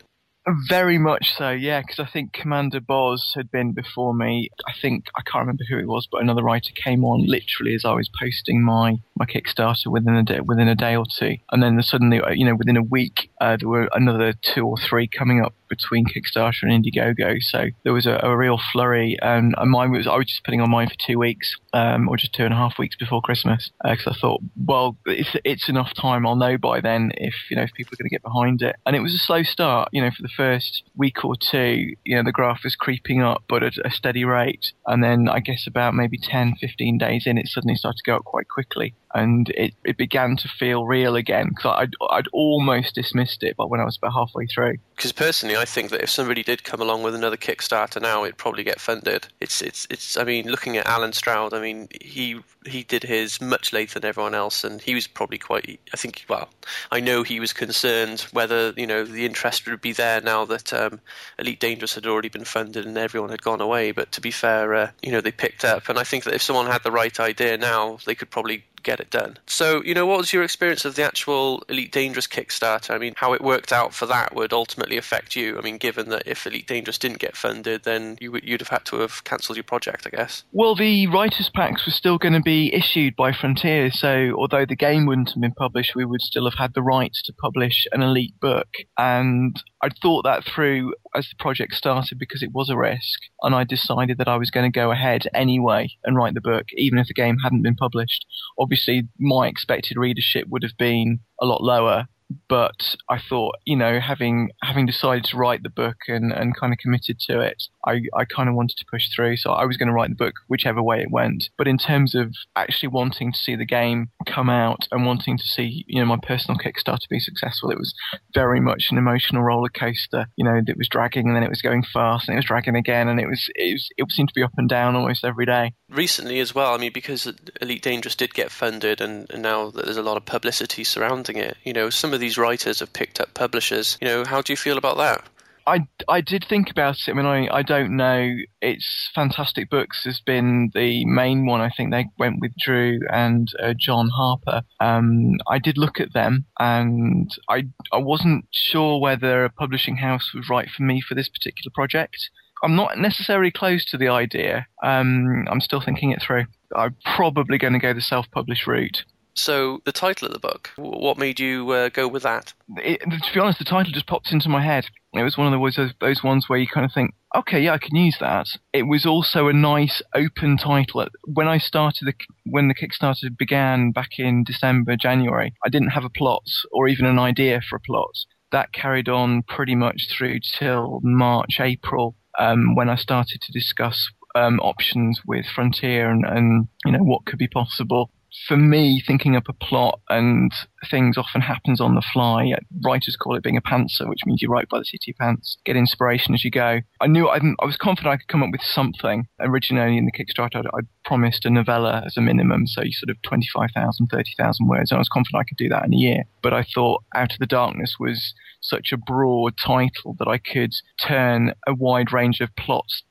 Very 0.69 0.97
much 0.97 1.35
so, 1.35 1.51
yeah, 1.51 1.81
because 1.81 1.99
I 1.99 2.07
think 2.07 2.33
Commander 2.33 2.79
Boz 2.81 3.33
had 3.35 3.51
been 3.51 3.73
before 3.73 4.15
me. 4.15 4.49
I 4.69 4.73
think, 4.81 5.07
I 5.17 5.23
can't 5.23 5.43
remember 5.43 5.65
who 5.69 5.77
it 5.77 5.89
was, 5.89 6.07
but 6.11 6.23
another 6.23 6.45
writer 6.45 6.73
came 6.73 7.05
on 7.05 7.27
literally 7.27 7.75
as 7.75 7.85
I 7.85 7.93
was 7.95 8.09
posting 8.09 8.63
my, 8.63 8.99
my 9.19 9.27
Kickstarter 9.27 9.89
within 9.89 10.15
a 10.15 10.23
day, 10.23 10.39
within 10.39 10.69
a 10.69 10.77
day 10.77 10.95
or 10.95 11.05
two. 11.05 11.39
And 11.51 11.61
then 11.61 11.83
suddenly, 11.83 12.21
uh, 12.21 12.31
you 12.31 12.47
know, 12.47 12.55
within 12.55 12.77
a 12.77 12.83
week, 12.83 13.29
uh, 13.41 13.57
there 13.57 13.69
were 13.69 13.89
another 13.93 14.35
two 14.41 14.65
or 14.65 14.77
three 14.77 15.09
coming 15.09 15.43
up 15.45 15.55
between 15.69 16.07
Kickstarter 16.07 16.63
and 16.63 16.85
Indiegogo. 16.85 17.43
So 17.43 17.67
there 17.85 17.93
was 17.93 18.07
a, 18.07 18.21
a 18.23 18.37
real 18.37 18.59
flurry, 18.73 19.17
and, 19.23 19.55
mine 19.67 19.91
was 19.91 20.07
I 20.07 20.17
was 20.17 20.27
just 20.27 20.45
putting 20.45 20.61
on 20.61 20.71
mine 20.71 20.89
for 20.89 20.95
two 20.99 21.19
weeks, 21.19 21.57
um, 21.73 22.09
or 22.09 22.17
just 22.17 22.33
two 22.33 22.45
and 22.45 22.55
a 22.55 22.57
half 22.57 22.79
weeks 22.79 22.97
before 22.97 23.21
Christmas, 23.21 23.71
because 23.83 24.07
uh, 24.07 24.11
I 24.11 24.15
thought, 24.21 24.41
well, 24.57 24.97
it's 25.07 25.37
it's 25.45 25.69
enough 25.69 25.93
time. 25.95 26.27
I'll 26.27 26.37
know 26.37 26.57
by 26.57 26.81
then 26.81 27.11
if 27.17 27.35
you 27.51 27.57
know 27.57 27.63
if 27.63 27.73
people 27.73 27.95
are 27.95 27.97
going 27.97 28.09
to 28.09 28.15
get 28.15 28.23
behind 28.23 28.63
it. 28.63 28.77
And 28.87 28.95
it 28.95 29.01
was 29.01 29.15
a 29.15 29.19
slow 29.19 29.43
start, 29.43 29.89
you 29.93 30.01
know, 30.01 30.11
for 30.11 30.23
the 30.23 30.31
first 30.37 30.85
week 30.97 31.25
or 31.25 31.35
two. 31.37 31.95
You 32.05 32.17
know, 32.17 32.23
the 32.23 32.33
graph 32.33 32.61
was 32.65 32.77
creeping 32.77 33.23
up, 33.23 33.45
but 33.49 33.63
at 33.63 33.75
a 33.85 33.91
steady 33.91 34.25
rate, 34.25 34.73
and 34.87 35.03
then 35.03 35.29
I 35.29 35.41
guess 35.41 35.67
about 35.67 35.95
maybe 35.95 36.19
10, 36.19 36.57
15 36.61 36.99
days 36.99 37.27
in, 37.27 37.39
it 37.39 37.49
suddenly 37.49 37.75
started 37.75 37.99
to 37.99 38.11
go 38.11 38.17
up 38.17 38.25
quite 38.25 38.49
quickly 38.49 38.95
and 39.17 39.49
it, 39.51 39.73
it 39.83 39.97
began 39.97 40.37
to 40.37 40.47
feel 40.47 40.85
real 40.85 41.17
again 41.17 41.49
because 41.49 41.75
I'd, 41.79 41.95
I'd 42.11 42.29
almost 42.35 42.95
dismissed 42.95 43.43
it 43.43 43.57
but 43.57 43.71
when 43.71 43.81
I 43.81 43.85
was 43.85 43.97
about 43.97 44.13
halfway 44.13 44.47
through. 44.47 44.77
Because 44.95 45.13
personally, 45.13 45.57
I 45.57 45.65
think 45.65 45.91
that 45.91 46.03
if 46.03 46.11
somebody 46.11 46.43
did 46.43 46.65
come 46.65 46.83
along 46.83 47.03
with 47.03 47.15
another 47.15 47.39
Kickstarter 47.39 48.01
now, 48.01 48.25
it'd 48.25 48.37
probably 48.37 48.63
get 48.63 48.79
funded. 48.79 49.29
It's 49.41 49.63
it's 49.63 49.87
it's. 49.91 50.19
I 50.19 50.25
mean, 50.25 50.49
looking 50.49 50.77
at 50.77 50.87
Allen 50.87 51.15
Stroud, 51.15 51.55
I 51.55 51.61
mean, 51.61 51.89
he 52.01 52.41
he 52.67 52.83
did 52.83 53.05
his 53.05 53.41
much 53.41 53.73
later 53.73 53.99
than 53.99 54.09
everyone 54.09 54.35
else, 54.35 54.65
and 54.65 54.83
he 54.83 54.95
was 54.95 55.07
probably 55.07 55.39
quite. 55.39 55.81
I 55.95 55.97
think, 55.97 56.25
well, 56.29 56.51
I 56.91 57.01
know 57.01 57.23
he 57.23 57.41
was 57.41 57.53
concerned 57.53 58.21
whether 58.33 58.75
you 58.77 58.87
know 58.87 59.05
the 59.05 59.25
interest 59.25 59.67
would 59.67 59.81
be 59.81 59.93
there 59.93 60.21
now 60.21 60.45
that 60.45 60.73
um, 60.75 61.01
Elite 61.39 61.61
Dangerous 61.61 61.95
had 61.95 62.07
already 62.07 62.29
been 62.29 62.45
funded 62.45 62.85
and 62.87 62.99
everyone 62.99 63.31
had 63.31 63.43
gone 63.43 63.61
away. 63.61 63.93
But 63.93 64.13
to 64.13 64.21
be 64.21 64.31
fair, 64.31 64.75
uh, 64.75 64.91
you 65.03 65.13
know, 65.13 65.21
they 65.21 65.33
picked 65.33 65.65
up, 65.65 65.89
and 65.89 65.99
I 65.99 66.05
think 66.05 66.25
that 66.25 66.35
if 66.35 66.43
someone 66.43 66.67
had 66.67 66.83
the 66.83 66.93
right 66.93 67.19
idea 67.19 67.57
now, 67.57 67.99
they 68.05 68.15
could 68.15 68.31
probably 68.31 68.65
get 68.83 69.01
it 69.01 69.11
done. 69.11 69.39
So, 69.47 69.83
you 69.83 69.95
know, 69.95 70.07
what 70.07 70.19
was 70.19 70.33
your 70.33 70.43
experience 70.43 70.85
of 70.85 70.97
the 70.97 71.05
actual 71.05 71.65
Elite 71.69 71.93
Dangerous 71.93 72.27
Kickstarter? 72.27 72.91
I 72.95 72.99
mean, 72.99 73.15
how 73.17 73.33
it 73.33 73.41
worked 73.41 73.73
out 73.73 73.95
for 73.95 74.07
that 74.07 74.35
would 74.35 74.53
ultimately 74.53 74.97
affect 74.97 75.37
you. 75.37 75.59
I 75.59 75.61
mean, 75.63 75.79
given 75.79 76.09
that 76.11 76.23
if 76.27 76.47
Elite 76.47 76.67
Dangerous 76.67 76.99
didn't 76.99 77.19
get 77.19 77.37
funded, 77.37 77.85
then 77.85 78.19
you, 78.21 78.33
would 78.33 78.61
have 78.61 78.69
had 78.69 78.85
to 78.87 79.01
have 79.01 79.25
cancelled 79.25 79.57
your 79.57 79.65
project, 79.65 80.07
I 80.07 80.11
guess. 80.17 80.45
Well, 80.53 80.75
the 80.75 81.07
writers' 81.09 81.51
packs 81.55 81.87
were 81.87 81.93
still 81.93 82.19
going 82.19 82.35
to 82.35 82.41
be 82.41 82.73
issued 82.75 83.17
by 83.17 83.33
Frontier, 83.33 83.91
so 83.91 84.35
although 84.37 84.67
the 84.67 84.77
game 84.77 85.07
wouldn't 85.07 85.31
have 85.31 85.41
been 85.41 85.53
published, 85.53 85.95
we 85.95 86.05
would 86.05 86.21
still 86.21 86.49
have 86.49 86.59
had 86.59 86.75
the 86.75 86.83
rights 86.83 87.23
to 87.23 87.33
publish 87.33 87.87
an 87.93 88.03
Elite 88.03 88.39
book. 88.41 88.69
And 88.99 89.61
I'd 89.83 89.99
thought 90.03 90.23
that 90.25 90.45
through 90.45 90.95
as 91.15 91.29
the 91.29 91.37
project 91.39 91.75
started 91.75 92.19
because 92.19 92.43
it 92.43 92.53
was 92.53 92.69
a 92.71 92.77
risk, 92.77 93.21
and 93.43 93.55
I 93.55 93.65
decided 93.65 94.19
that 94.19 94.29
I 94.29 94.37
was 94.37 94.51
going 94.51 94.71
to 94.71 94.75
go 94.75 94.91
ahead 94.91 95.27
anyway 95.35 95.89
and 96.05 96.17
write 96.17 96.35
the 96.35 96.41
book, 96.41 96.67
even 96.77 96.99
if 96.99 97.09
the 97.09 97.15
game 97.15 97.39
hadn't 97.43 97.63
been 97.63 97.75
published. 97.75 98.27
Obviously, 98.59 98.76
my 99.19 99.47
expected 99.49 99.97
readership 99.97 100.47
would 100.49 100.63
have 100.63 100.77
been 100.79 101.21
a 101.41 101.47
lot 101.47 101.63
lower 101.63 102.07
but 102.49 102.97
I 103.09 103.19
thought, 103.19 103.57
you 103.65 103.77
know, 103.77 104.01
having 104.01 104.51
having 104.63 104.87
decided 104.87 105.25
to 105.25 105.37
write 105.37 105.63
the 105.63 105.71
book 105.71 105.97
and, 106.09 106.33
and 106.33 106.57
kind 106.57 106.73
of 106.73 106.79
committed 106.79 107.21
to 107.21 107.41
it, 107.41 107.65
I, 107.87 108.03
I 108.15 108.25
kind 108.25 108.49
of 108.49 108.55
wanted 108.55 108.77
to 108.79 108.85
push 108.91 109.09
through. 109.09 109.37
So 109.37 109.53
I 109.53 109.65
was 109.65 109.77
going 109.77 109.89
to 109.89 109.93
write 109.93 110.11
the 110.11 110.17
book 110.17 110.35
whichever 110.49 110.83
way 110.83 111.01
it 111.01 111.11
went. 111.11 111.51
But 111.57 111.69
in 111.69 111.79
terms 111.79 112.15
of 112.15 112.35
actually 112.57 112.89
wanting 112.89 113.33
to 113.33 113.39
see 113.39 113.55
the 113.55 113.65
game 113.65 114.11
come 114.27 114.51
out 114.51 114.89
and 114.91 115.07
wanting 115.07 115.39
to 115.39 115.45
see, 115.45 115.85
you 115.87 116.01
know, 116.01 116.07
my 116.07 116.19
personal 116.23 116.59
Kickstarter 116.59 117.09
be 117.09 117.21
successful, 117.21 117.71
it 117.71 117.79
was 117.79 117.95
very 118.35 118.61
much 118.61 118.91
an 118.91 118.99
emotional 118.99 119.43
roller 119.43 119.69
coaster. 119.69 120.27
You 120.37 120.45
know, 120.45 120.61
it 120.67 120.77
was 120.77 120.89
dragging 120.89 121.29
and 121.29 121.37
then 121.37 121.45
it 121.45 121.51
was 121.51 121.63
going 121.63 121.85
fast 121.85 122.29
and 122.29 122.35
it 122.35 122.39
was 122.39 122.47
dragging 122.47 122.77
again 122.77 123.09
and 123.09 123.21
it 123.21 123.27
was 123.27 123.49
it 123.55 123.73
was 123.73 123.89
it 123.97 124.13
seemed 124.13 124.29
to 124.29 124.35
be 124.35 124.43
up 124.43 124.53
and 124.57 124.69
down 124.69 124.97
almost 124.97 125.25
every 125.25 125.47
day. 125.47 125.73
Recently 125.89 126.41
as 126.41 126.55
well, 126.55 126.75
I 126.75 126.79
mean, 126.79 126.93
because 126.93 127.33
Elite 127.61 127.83
Dangerous 127.83 128.17
did 128.17 128.35
get 128.35 128.51
funded 128.51 129.01
and, 129.01 129.31
and 129.31 129.43
now 129.43 129.71
there's 129.71 129.97
a 129.97 130.03
lot 130.03 130.17
of 130.17 130.25
publicity 130.25 130.83
surrounding 130.83 131.37
it. 131.37 131.57
You 131.65 131.73
know, 131.73 131.91
some 131.91 132.13
of 132.13 132.16
these 132.19 132.39
writers 132.39 132.81
have 132.81 132.93
picked 132.93 133.21
up 133.21 133.35
publishers. 133.35 133.99
You 134.01 134.09
know, 134.09 134.25
how 134.25 134.43
do 134.43 134.53
you 134.53 134.57
feel 134.57 134.79
about 134.79 134.97
that? 134.99 135.25
I, 135.69 135.89
I 136.09 136.21
did 136.21 136.45
think 136.49 136.71
about 136.71 136.97
it. 136.97 137.11
I 137.11 137.13
mean, 137.13 137.27
I, 137.27 137.49
I 137.53 137.63
don't 137.63 137.97
know. 137.97 138.37
It's 138.63 139.11
Fantastic 139.15 139.69
Books 139.69 140.05
has 140.05 140.21
been 140.21 140.71
the 140.75 141.05
main 141.07 141.45
one. 141.45 141.61
I 141.61 141.71
think 141.71 141.91
they 141.91 142.07
went 142.19 142.41
with 142.41 142.53
Drew 142.57 143.01
and 143.11 143.49
uh, 143.61 143.75
John 143.77 144.11
Harper. 144.11 144.63
Um, 144.79 145.39
I 145.49 145.59
did 145.59 145.77
look 145.77 145.99
at 145.99 146.13
them, 146.13 146.45
and 146.61 147.37
I 147.49 147.65
I 147.93 147.99
wasn't 147.99 148.47
sure 148.53 149.01
whether 149.01 149.45
a 149.45 149.51
publishing 149.51 149.97
house 149.97 150.33
was 150.33 150.49
right 150.49 150.71
for 150.71 150.85
me 150.85 151.01
for 151.01 151.17
this 151.17 151.29
particular 151.29 151.73
project. 151.75 152.31
I'm 152.63 152.77
not 152.77 152.99
necessarily 152.99 153.51
close 153.51 153.85
to 153.87 153.99
the 153.99 154.09
idea. 154.09 154.67
Um, 154.83 155.47
I'm 155.51 155.61
still 155.61 155.81
thinking 155.81 156.13
it 156.13 156.23
through. 156.23 156.45
I'm 156.75 156.97
probably 157.05 157.59
going 157.59 157.75
to 157.75 157.79
go 157.79 157.93
the 157.93 158.01
self-published 158.01 158.67
route. 158.67 159.05
So, 159.39 159.83
the 159.85 159.93
title 159.93 160.27
of 160.27 160.33
the 160.33 160.41
book, 160.41 160.71
what 160.77 161.19
made 161.19 161.39
you 161.39 161.71
uh, 161.71 161.91
go 161.91 162.09
with 162.09 162.23
that? 162.23 162.55
It, 162.79 163.01
to 163.01 163.35
be 163.35 163.39
honest, 163.39 163.59
the 163.59 163.67
title 163.67 163.93
just 163.93 164.07
popped 164.07 164.33
into 164.33 164.49
my 164.49 164.63
head. 164.63 164.87
It 165.13 165.23
was 165.23 165.37
one 165.37 165.53
of 165.53 165.61
those, 165.61 165.93
those 166.01 166.25
ones 166.25 166.49
where 166.49 166.59
you 166.59 166.67
kind 166.67 166.87
of 166.87 166.93
think, 166.93 167.15
okay, 167.35 167.61
yeah, 167.61 167.75
I 167.75 167.79
can 167.79 167.95
use 167.95 168.17
that. 168.19 168.47
It 168.73 168.85
was 168.85 169.05
also 169.05 169.47
a 169.47 169.53
nice 169.53 170.01
open 170.15 170.57
title. 170.57 171.07
When 171.25 171.49
I 171.49 171.59
started, 171.59 172.07
the, 172.07 172.15
when 172.47 172.69
the 172.69 172.75
Kickstarter 172.75 173.37
began 173.37 173.93
back 173.93 174.19
in 174.19 174.43
December, 174.43 174.97
January, 174.97 175.53
I 175.63 175.69
didn't 175.69 175.91
have 175.91 176.05
a 176.05 176.11
plot 176.11 176.49
or 176.73 176.89
even 176.89 177.05
an 177.05 177.19
idea 177.19 177.61
for 177.61 177.77
a 177.77 177.81
plot. 177.81 178.17
That 178.53 178.73
carried 178.73 179.09
on 179.09 179.43
pretty 179.43 179.75
much 179.75 180.09
through 180.11 180.41
till 180.41 181.01
March, 181.03 181.61
April 181.61 182.17
um, 182.39 182.75
when 182.75 182.89
I 182.89 182.97
started 182.97 183.43
to 183.43 183.53
discuss 183.53 184.09
um, 184.35 184.61
options 184.61 185.21
with 185.27 185.47
Frontier 185.47 186.11
and, 186.11 186.25
and 186.25 186.69
you 186.85 186.93
know 186.93 187.03
what 187.03 187.25
could 187.25 187.39
be 187.39 187.49
possible 187.49 188.11
for 188.47 188.57
me, 188.57 189.03
thinking 189.05 189.37
up 189.37 189.49
a 189.49 189.53
plot 189.53 190.01
and 190.09 190.53
things 190.91 191.17
often 191.17 191.41
happens 191.41 191.81
on 191.81 191.95
the 191.95 192.03
fly. 192.03 192.53
Uh, 192.55 192.61
writers 192.85 193.17
call 193.17 193.37
it 193.37 193.43
being 193.43 193.57
a 193.57 193.63
pantser, 193.63 194.09
which 194.09 194.21
means 194.27 194.43
you 194.43 194.49
write 194.49 194.69
by 194.69 194.79
the 194.79 194.85
seat 194.85 195.03
of 195.05 195.09
your 195.09 195.15
pants, 195.19 195.57
get 195.65 195.77
inspiration 195.77 196.35
as 196.35 196.45
you 196.45 196.51
go. 196.51 196.81
I 197.01 197.07
knew 197.07 197.29
I, 197.29 197.39
I 197.39 197.65
was 197.65 197.77
confident 197.77 198.13
I 198.13 198.17
could 198.17 198.29
come 198.29 198.43
up 198.43 198.51
with 198.53 198.63
something. 198.63 199.27
Originally 199.41 199.97
in 199.97 200.07
the 200.07 200.13
Kickstarter, 200.13 200.65
I, 200.67 200.79
I 200.79 200.81
promised 201.05 201.45
a 201.45 201.51
novella 201.51 202.03
as 202.05 202.17
a 202.17 202.21
minimum, 202.21 202.67
so 202.67 202.83
sort 202.91 203.11
of 203.11 203.21
25,000, 203.23 204.07
30,000 204.07 204.67
words. 204.67 204.91
And 204.91 204.97
I 204.97 205.01
was 205.01 205.09
confident 205.09 205.41
I 205.41 205.49
could 205.49 205.59
do 205.59 205.69
that 205.69 205.85
in 205.85 205.95
a 205.95 205.99
year. 205.99 206.25
But 206.43 206.55
I 206.55 206.63
thought 206.63 207.05
Out 207.15 207.33
of 207.33 207.39
the 207.39 207.47
Darkness 207.47 207.97
was 207.99 208.35
such 208.61 208.93
a 208.93 208.97
broad 208.97 209.57
title 209.59 210.15
that 210.19 210.29
I 210.29 210.39
could 210.39 210.75
turn 211.01 211.55
a 211.67 211.75
wide 211.75 212.13
range 212.13 212.41
of 212.41 212.55
plots 212.57 213.03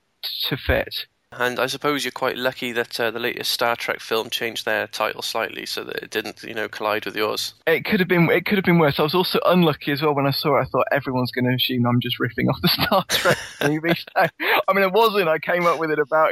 to 0.48 0.58
fit. 0.58 1.06
And 1.38 1.60
I 1.60 1.68
suppose 1.68 2.06
you're 2.06 2.12
quite 2.12 2.38
lucky 2.38 2.72
that 2.72 3.00
uh, 3.00 3.12
the 3.12 3.20
latest 3.20 3.52
Star 3.52 3.76
Trek 3.76 4.00
film 4.00 4.30
changed 4.30 4.66
their 4.66 4.88
title 4.88 5.22
slightly 5.22 5.66
so 5.66 5.84
that 5.84 5.98
it 5.98 6.10
didn't, 6.10 6.44
you 6.44 6.54
know, 6.54 6.70
collide 6.70 7.06
with 7.06 7.16
yours. 7.16 7.54
It 7.68 7.84
could 7.84 8.00
have 8.00 8.08
been. 8.08 8.30
It 8.30 8.46
could 8.46 8.58
have 8.58 8.66
been 8.66 8.80
worse. 8.80 9.00
I 9.00 9.04
was 9.04 9.16
also 9.16 9.40
unlucky 9.46 9.92
as 9.92 10.02
well 10.02 10.16
when 10.16 10.28
I 10.28 10.32
saw 10.32 10.58
it. 10.58 10.62
I 10.62 10.66
thought 10.66 10.88
everyone's 10.92 11.32
going 11.32 11.46
to 11.46 11.54
assume 11.54 11.86
I'm 11.86 12.00
just 12.00 12.20
riffing 12.20 12.50
off 12.50 12.62
the 12.62 12.70
Star 12.70 13.06
Trek 13.10 13.38
movie. 13.64 13.96
So, 13.96 14.28
I 14.68 14.74
mean, 14.74 14.84
it 14.84 14.94
wasn't. 14.94 15.28
I 15.28 15.40
came 15.40 15.66
up 15.66 15.80
with 15.80 15.92
it 15.92 16.00
about 16.00 16.32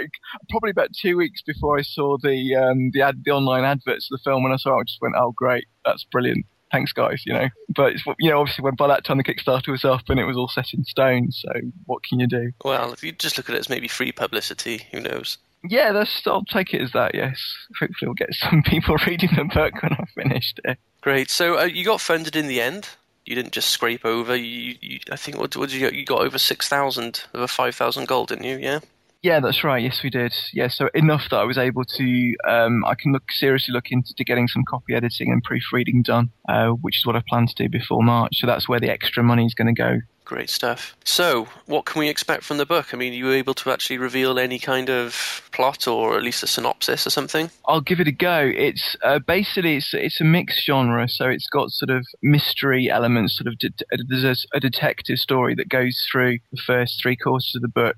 probably 0.49 0.71
about 0.71 0.89
two 0.93 1.17
weeks 1.17 1.41
before 1.41 1.77
I 1.77 1.81
saw 1.81 2.17
the 2.17 2.55
um, 2.55 2.91
the 2.91 3.01
ad, 3.01 3.23
the 3.25 3.31
online 3.31 3.65
adverts 3.65 4.09
of 4.11 4.19
the 4.19 4.23
film. 4.23 4.43
When 4.43 4.53
I 4.53 4.57
saw 4.57 4.77
it, 4.77 4.81
I 4.81 4.83
just 4.83 5.01
went, 5.01 5.15
"Oh, 5.17 5.33
great, 5.35 5.65
that's 5.85 6.05
brilliant." 6.05 6.45
thanks 6.73 6.91
guys, 6.91 7.21
you 7.25 7.33
know. 7.33 7.47
But 7.75 7.93
you 8.19 8.29
know, 8.29 8.39
obviously, 8.39 8.63
when 8.63 8.75
by 8.75 8.87
that 8.87 9.03
time 9.03 9.17
the 9.17 9.23
Kickstarter 9.23 9.69
was 9.69 9.85
up 9.85 10.03
and 10.09 10.19
it 10.19 10.25
was 10.25 10.37
all 10.37 10.47
set 10.47 10.73
in 10.73 10.83
stone, 10.83 11.31
so 11.31 11.49
what 11.85 12.03
can 12.03 12.19
you 12.19 12.27
do? 12.27 12.51
Well, 12.63 12.93
if 12.93 13.03
you 13.03 13.11
just 13.11 13.37
look 13.37 13.49
at 13.49 13.55
it 13.55 13.59
as 13.59 13.69
maybe 13.69 13.87
free 13.87 14.11
publicity, 14.11 14.83
who 14.91 14.99
knows? 15.01 15.37
Yeah, 15.65 15.93
that's, 15.93 16.27
I'll 16.27 16.43
take 16.43 16.73
it 16.73 16.81
as 16.81 16.91
that. 16.91 17.15
Yes, 17.15 17.41
hopefully 17.79 18.07
we'll 18.07 18.15
get 18.15 18.33
some 18.35 18.63
people 18.63 18.97
reading 19.07 19.29
the 19.35 19.45
book 19.45 19.81
when 19.81 19.93
I've 19.93 20.09
finished 20.09 20.59
it. 20.65 20.77
Great. 21.01 21.29
So 21.29 21.59
uh, 21.59 21.63
you 21.63 21.85
got 21.85 22.01
funded 22.01 22.35
in 22.35 22.47
the 22.47 22.61
end. 22.61 22.89
You 23.25 23.35
didn't 23.35 23.53
just 23.53 23.69
scrape 23.69 24.05
over. 24.05 24.35
You, 24.35 24.75
you 24.81 24.99
I 25.09 25.15
think 25.15 25.37
what, 25.37 25.55
what 25.55 25.69
did 25.69 25.75
you 25.75 25.79
get? 25.79 25.93
You 25.93 26.05
got 26.05 26.21
over 26.21 26.37
six 26.37 26.67
thousand, 26.67 27.23
over 27.33 27.47
five 27.47 27.75
thousand 27.75 28.07
gold, 28.07 28.29
didn't 28.29 28.43
you? 28.43 28.57
Yeah. 28.57 28.79
Yeah, 29.23 29.39
that's 29.39 29.63
right. 29.63 29.81
Yes, 29.81 30.03
we 30.03 30.09
did. 30.09 30.35
Yeah, 30.51 30.67
so 30.67 30.89
enough 30.93 31.29
that 31.31 31.37
I 31.37 31.45
was 31.45 31.57
able 31.57 31.85
to, 31.85 32.33
um, 32.45 32.83
I 32.83 32.93
can 32.93 33.13
look 33.13 33.31
seriously 33.31 33.73
look 33.73 33.89
into 33.89 34.13
getting 34.25 34.49
some 34.49 34.65
copy 34.67 34.93
editing 34.93 35.31
and 35.31 35.41
proofreading 35.41 36.03
done, 36.03 36.29
uh, 36.49 36.71
which 36.71 36.97
is 36.97 37.05
what 37.05 37.15
I 37.15 37.23
plan 37.27 37.47
to 37.47 37.55
do 37.55 37.69
before 37.69 38.03
March. 38.03 38.35
So 38.39 38.47
that's 38.47 38.67
where 38.67 38.81
the 38.81 38.89
extra 38.89 39.23
money 39.23 39.45
is 39.45 39.53
going 39.53 39.73
to 39.73 39.81
go. 39.81 40.01
Great 40.25 40.49
stuff. 40.49 40.95
So, 41.05 41.47
what 41.67 41.85
can 41.85 41.99
we 41.99 42.09
expect 42.09 42.43
from 42.43 42.57
the 42.57 42.65
book? 42.65 42.93
I 42.93 42.97
mean, 42.97 43.13
are 43.13 43.15
you 43.15 43.31
able 43.31 43.53
to 43.55 43.71
actually 43.71 43.97
reveal 43.97 44.39
any 44.39 44.57
kind 44.57 44.89
of 44.89 45.41
plot 45.51 45.87
or 45.87 46.17
at 46.17 46.23
least 46.23 46.43
a 46.43 46.47
synopsis 46.47 47.05
or 47.05 47.09
something? 47.09 47.49
I'll 47.65 47.81
give 47.81 47.99
it 47.99 48.07
a 48.07 48.11
go. 48.11 48.51
It's 48.53 48.95
uh, 49.03 49.19
basically 49.19 49.77
it's 49.77 49.93
it's 49.93 50.21
a 50.21 50.23
mixed 50.23 50.65
genre, 50.65 51.09
so 51.09 51.27
it's 51.27 51.47
got 51.47 51.71
sort 51.71 51.89
of 51.89 52.05
mystery 52.21 52.89
elements. 52.89 53.37
Sort 53.37 53.47
of 53.47 53.57
de- 53.57 53.73
there's 54.07 54.23
a, 54.23 54.57
a 54.57 54.59
detective 54.61 55.17
story 55.17 55.55
that 55.55 55.67
goes 55.67 56.07
through 56.09 56.39
the 56.51 56.61
first 56.65 57.01
three 57.01 57.17
quarters 57.17 57.53
of 57.55 57.61
the 57.61 57.67
book. 57.67 57.97